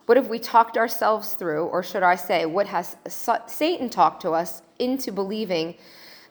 What 0.06 0.18
have 0.18 0.28
we 0.28 0.38
talked 0.38 0.76
ourselves 0.76 1.32
through, 1.32 1.64
or 1.66 1.82
should 1.82 2.02
I 2.02 2.14
say, 2.16 2.44
what 2.44 2.66
has 2.66 2.96
Satan 3.08 3.88
talked 3.88 4.20
to 4.22 4.32
us 4.32 4.60
into 4.78 5.12
believing 5.12 5.76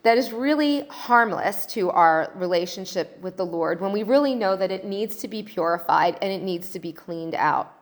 that 0.03 0.17
is 0.17 0.31
really 0.31 0.86
harmless 0.89 1.65
to 1.67 1.89
our 1.89 2.31
relationship 2.36 3.17
with 3.21 3.38
the 3.38 3.45
Lord 3.45 3.81
when 3.81 3.91
we 3.91 4.03
really 4.03 4.36
know 4.36 4.55
that 4.55 4.71
it 4.71 4.86
needs 4.86 5.15
to 5.17 5.27
be 5.27 5.41
purified 5.41 6.17
and 6.21 6.31
it 6.31 6.43
needs 6.43 6.69
to 6.71 6.79
be 6.79 6.91
cleaned 6.91 7.36
out? 7.36 7.73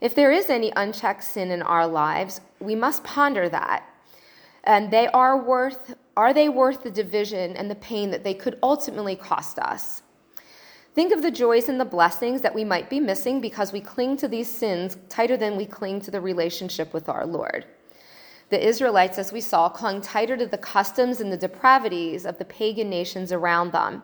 If 0.00 0.14
there 0.14 0.30
is 0.30 0.48
any 0.48 0.72
unchecked 0.76 1.24
sin 1.24 1.50
in 1.50 1.62
our 1.62 1.86
lives, 1.86 2.40
we 2.60 2.74
must 2.74 3.02
ponder 3.02 3.48
that. 3.48 3.84
And 4.64 4.90
they 4.90 5.08
are 5.08 5.36
worth 5.36 5.94
are 6.16 6.34
they 6.34 6.50
worth 6.50 6.82
the 6.82 6.90
division 6.90 7.56
and 7.56 7.70
the 7.70 7.76
pain 7.76 8.10
that 8.10 8.24
they 8.24 8.34
could 8.34 8.58
ultimately 8.62 9.16
cost 9.16 9.58
us? 9.58 10.02
Think 10.92 11.12
of 11.12 11.22
the 11.22 11.30
joys 11.30 11.68
and 11.68 11.80
the 11.80 11.84
blessings 11.84 12.40
that 12.40 12.54
we 12.54 12.64
might 12.64 12.90
be 12.90 12.98
missing 12.98 13.40
because 13.40 13.72
we 13.72 13.80
cling 13.80 14.16
to 14.16 14.28
these 14.28 14.48
sins 14.48 14.98
tighter 15.08 15.36
than 15.36 15.56
we 15.56 15.64
cling 15.64 16.00
to 16.02 16.10
the 16.10 16.20
relationship 16.20 16.92
with 16.92 17.08
our 17.08 17.24
Lord. 17.24 17.64
The 18.48 18.66
Israelites, 18.66 19.16
as 19.16 19.32
we 19.32 19.40
saw, 19.40 19.68
clung 19.68 20.00
tighter 20.00 20.36
to 20.36 20.46
the 20.46 20.58
customs 20.58 21.20
and 21.20 21.32
the 21.32 21.36
depravities 21.36 22.26
of 22.26 22.38
the 22.38 22.44
pagan 22.44 22.90
nations 22.90 23.30
around 23.30 23.70
them, 23.70 24.02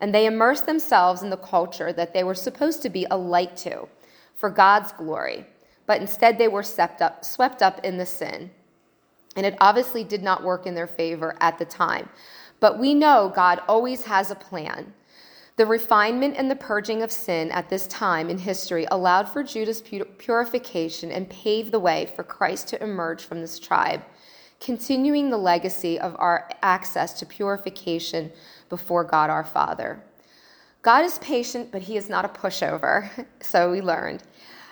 and 0.00 0.14
they 0.14 0.26
immersed 0.26 0.66
themselves 0.66 1.22
in 1.22 1.30
the 1.30 1.38
culture 1.38 1.94
that 1.94 2.12
they 2.12 2.22
were 2.22 2.34
supposed 2.34 2.82
to 2.82 2.90
be 2.90 3.06
a 3.10 3.16
light 3.16 3.56
to 3.58 3.88
for 4.34 4.50
God's 4.50 4.92
glory, 4.92 5.46
but 5.86 6.00
instead 6.00 6.36
they 6.36 6.48
were 6.48 6.62
swept 6.62 7.00
up, 7.00 7.24
swept 7.24 7.62
up 7.62 7.82
in 7.82 7.96
the 7.96 8.06
sin. 8.06 8.50
And 9.34 9.46
it 9.46 9.56
obviously 9.60 10.04
did 10.04 10.22
not 10.22 10.44
work 10.44 10.66
in 10.66 10.74
their 10.74 10.86
favor 10.86 11.36
at 11.40 11.58
the 11.58 11.64
time. 11.64 12.10
But 12.60 12.78
we 12.78 12.92
know 12.92 13.32
God 13.34 13.62
always 13.66 14.04
has 14.04 14.30
a 14.30 14.34
plan. 14.34 14.92
The 15.58 15.66
refinement 15.66 16.36
and 16.36 16.48
the 16.48 16.54
purging 16.54 17.02
of 17.02 17.10
sin 17.10 17.50
at 17.50 17.68
this 17.68 17.88
time 17.88 18.30
in 18.30 18.38
history 18.38 18.86
allowed 18.92 19.28
for 19.28 19.42
Judah's 19.42 19.82
purification 19.82 21.10
and 21.10 21.28
paved 21.28 21.72
the 21.72 21.80
way 21.80 22.08
for 22.14 22.22
Christ 22.22 22.68
to 22.68 22.80
emerge 22.80 23.24
from 23.24 23.40
this 23.40 23.58
tribe, 23.58 24.04
continuing 24.60 25.30
the 25.30 25.36
legacy 25.36 25.98
of 25.98 26.14
our 26.20 26.48
access 26.62 27.12
to 27.14 27.26
purification 27.26 28.30
before 28.68 29.02
God 29.02 29.30
our 29.30 29.42
Father. 29.42 30.00
God 30.82 31.04
is 31.04 31.18
patient, 31.18 31.72
but 31.72 31.82
He 31.82 31.96
is 31.96 32.08
not 32.08 32.24
a 32.24 32.28
pushover, 32.28 33.10
so 33.40 33.72
we 33.72 33.80
learned. 33.80 34.22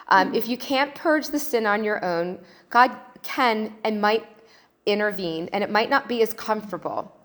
Um, 0.06 0.36
if 0.36 0.46
you 0.48 0.56
can't 0.56 0.94
purge 0.94 1.30
the 1.30 1.40
sin 1.40 1.66
on 1.66 1.82
your 1.82 2.04
own, 2.04 2.38
God 2.70 2.92
can 3.24 3.74
and 3.82 4.00
might 4.00 4.24
intervene, 4.86 5.48
and 5.52 5.64
it 5.64 5.70
might 5.70 5.90
not 5.90 6.06
be 6.06 6.22
as 6.22 6.32
comfortable. 6.32 7.15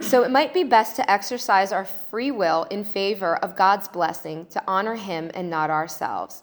So 0.00 0.24
it 0.24 0.30
might 0.30 0.54
be 0.54 0.64
best 0.64 0.96
to 0.96 1.10
exercise 1.10 1.72
our 1.72 1.84
free 1.84 2.30
will 2.30 2.64
in 2.64 2.84
favor 2.84 3.36
of 3.36 3.56
God's 3.56 3.86
blessing 3.86 4.46
to 4.46 4.62
honor 4.66 4.96
Him 4.96 5.30
and 5.34 5.48
not 5.48 5.70
ourselves. 5.70 6.42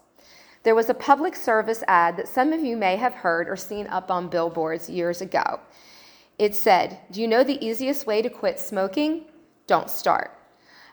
There 0.62 0.74
was 0.74 0.88
a 0.88 0.94
public 0.94 1.36
service 1.36 1.82
ad 1.88 2.16
that 2.16 2.28
some 2.28 2.52
of 2.52 2.64
you 2.64 2.76
may 2.76 2.96
have 2.96 3.14
heard 3.14 3.48
or 3.48 3.56
seen 3.56 3.86
up 3.88 4.10
on 4.10 4.28
billboards 4.28 4.88
years 4.88 5.20
ago. 5.20 5.60
It 6.38 6.54
said, 6.54 6.98
Do 7.10 7.20
you 7.20 7.28
know 7.28 7.42
the 7.42 7.64
easiest 7.64 8.06
way 8.06 8.22
to 8.22 8.30
quit 8.30 8.60
smoking? 8.60 9.24
Don't 9.66 9.90
start. 9.90 10.32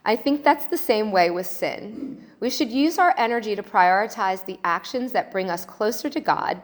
I 0.04 0.14
think 0.16 0.44
that's 0.44 0.66
the 0.66 0.78
same 0.78 1.10
way 1.10 1.30
with 1.30 1.46
sin. 1.46 2.24
We 2.40 2.50
should 2.50 2.70
use 2.70 2.98
our 2.98 3.14
energy 3.16 3.56
to 3.56 3.62
prioritize 3.62 4.44
the 4.44 4.58
actions 4.64 5.12
that 5.12 5.32
bring 5.32 5.50
us 5.50 5.64
closer 5.64 6.08
to 6.10 6.20
God 6.20 6.62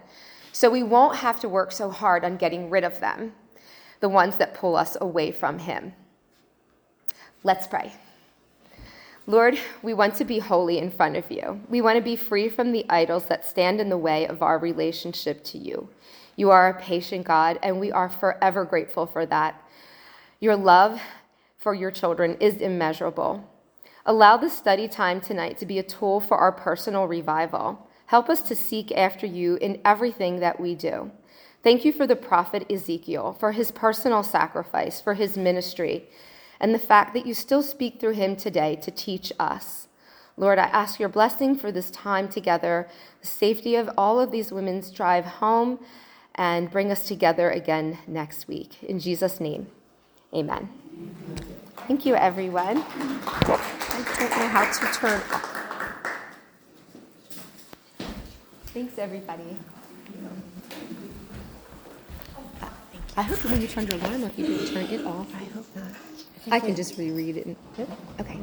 so 0.52 0.70
we 0.70 0.82
won't 0.82 1.16
have 1.16 1.40
to 1.40 1.48
work 1.48 1.72
so 1.72 1.90
hard 1.90 2.24
on 2.24 2.36
getting 2.36 2.70
rid 2.70 2.84
of 2.84 3.00
them, 3.00 3.32
the 4.02 4.08
ones 4.08 4.36
that 4.36 4.52
pull 4.52 4.76
us 4.76 4.96
away 5.00 5.30
from 5.30 5.60
Him. 5.60 5.94
Let's 7.44 7.68
pray. 7.68 7.92
Lord, 9.28 9.56
we 9.80 9.94
want 9.94 10.16
to 10.16 10.24
be 10.24 10.40
holy 10.40 10.78
in 10.78 10.90
front 10.90 11.16
of 11.16 11.30
you. 11.30 11.60
We 11.68 11.80
want 11.80 11.96
to 11.96 12.02
be 12.02 12.16
free 12.16 12.48
from 12.48 12.72
the 12.72 12.84
idols 12.88 13.26
that 13.26 13.46
stand 13.46 13.80
in 13.80 13.88
the 13.88 13.96
way 13.96 14.26
of 14.26 14.42
our 14.42 14.58
relationship 14.58 15.44
to 15.44 15.58
you. 15.58 15.88
You 16.34 16.50
are 16.50 16.68
a 16.68 16.80
patient 16.80 17.24
God, 17.24 17.60
and 17.62 17.78
we 17.78 17.92
are 17.92 18.08
forever 18.08 18.64
grateful 18.64 19.06
for 19.06 19.24
that. 19.26 19.62
Your 20.40 20.56
love 20.56 21.00
for 21.56 21.72
your 21.72 21.92
children 21.92 22.36
is 22.40 22.56
immeasurable. 22.56 23.48
Allow 24.04 24.36
the 24.36 24.50
study 24.50 24.88
time 24.88 25.20
tonight 25.20 25.58
to 25.58 25.66
be 25.66 25.78
a 25.78 25.84
tool 25.84 26.18
for 26.18 26.36
our 26.36 26.50
personal 26.50 27.06
revival. 27.06 27.88
Help 28.06 28.28
us 28.28 28.42
to 28.42 28.56
seek 28.56 28.90
after 28.90 29.26
you 29.26 29.58
in 29.60 29.80
everything 29.84 30.40
that 30.40 30.58
we 30.58 30.74
do. 30.74 31.12
Thank 31.62 31.84
you 31.84 31.92
for 31.92 32.08
the 32.08 32.16
prophet 32.16 32.66
Ezekiel, 32.70 33.36
for 33.38 33.52
his 33.52 33.70
personal 33.70 34.24
sacrifice, 34.24 35.00
for 35.00 35.14
his 35.14 35.36
ministry, 35.36 36.08
and 36.58 36.74
the 36.74 36.78
fact 36.78 37.14
that 37.14 37.24
you 37.24 37.34
still 37.34 37.62
speak 37.62 38.00
through 38.00 38.14
him 38.14 38.34
today 38.34 38.76
to 38.76 38.90
teach 38.90 39.32
us. 39.38 39.86
Lord, 40.36 40.58
I 40.58 40.64
ask 40.64 40.98
your 40.98 41.08
blessing 41.08 41.56
for 41.56 41.70
this 41.70 41.90
time 41.90 42.28
together, 42.28 42.88
the 43.20 43.26
safety 43.28 43.76
of 43.76 43.90
all 43.96 44.18
of 44.18 44.32
these 44.32 44.50
women's 44.50 44.90
drive 44.90 45.24
home, 45.24 45.78
and 46.34 46.70
bring 46.70 46.90
us 46.90 47.06
together 47.06 47.50
again 47.50 47.98
next 48.08 48.48
week. 48.48 48.82
In 48.82 48.98
Jesus' 48.98 49.38
name, 49.38 49.68
amen. 50.34 50.68
Thank 51.86 52.06
you, 52.06 52.14
everyone. 52.16 52.82
I 53.26 54.16
don't 54.18 54.30
know 54.30 54.48
how 54.48 54.72
to 54.72 54.98
turn. 54.98 55.20
Thanks, 58.72 58.98
everybody. 58.98 59.58
I 63.14 63.22
hope 63.22 63.44
when 63.44 63.60
you 63.60 63.68
turned 63.68 63.92
your 63.92 64.00
alarm 64.00 64.24
off, 64.24 64.38
you 64.38 64.46
didn't 64.46 64.72
turn 64.72 64.86
it 64.86 65.04
off. 65.06 65.26
I 65.34 65.44
hope 65.54 65.66
not. 65.76 65.92
I 66.50 66.60
can 66.60 66.74
just 66.74 66.96
reread 66.96 67.36
it. 67.36 67.56
Okay. 68.20 68.38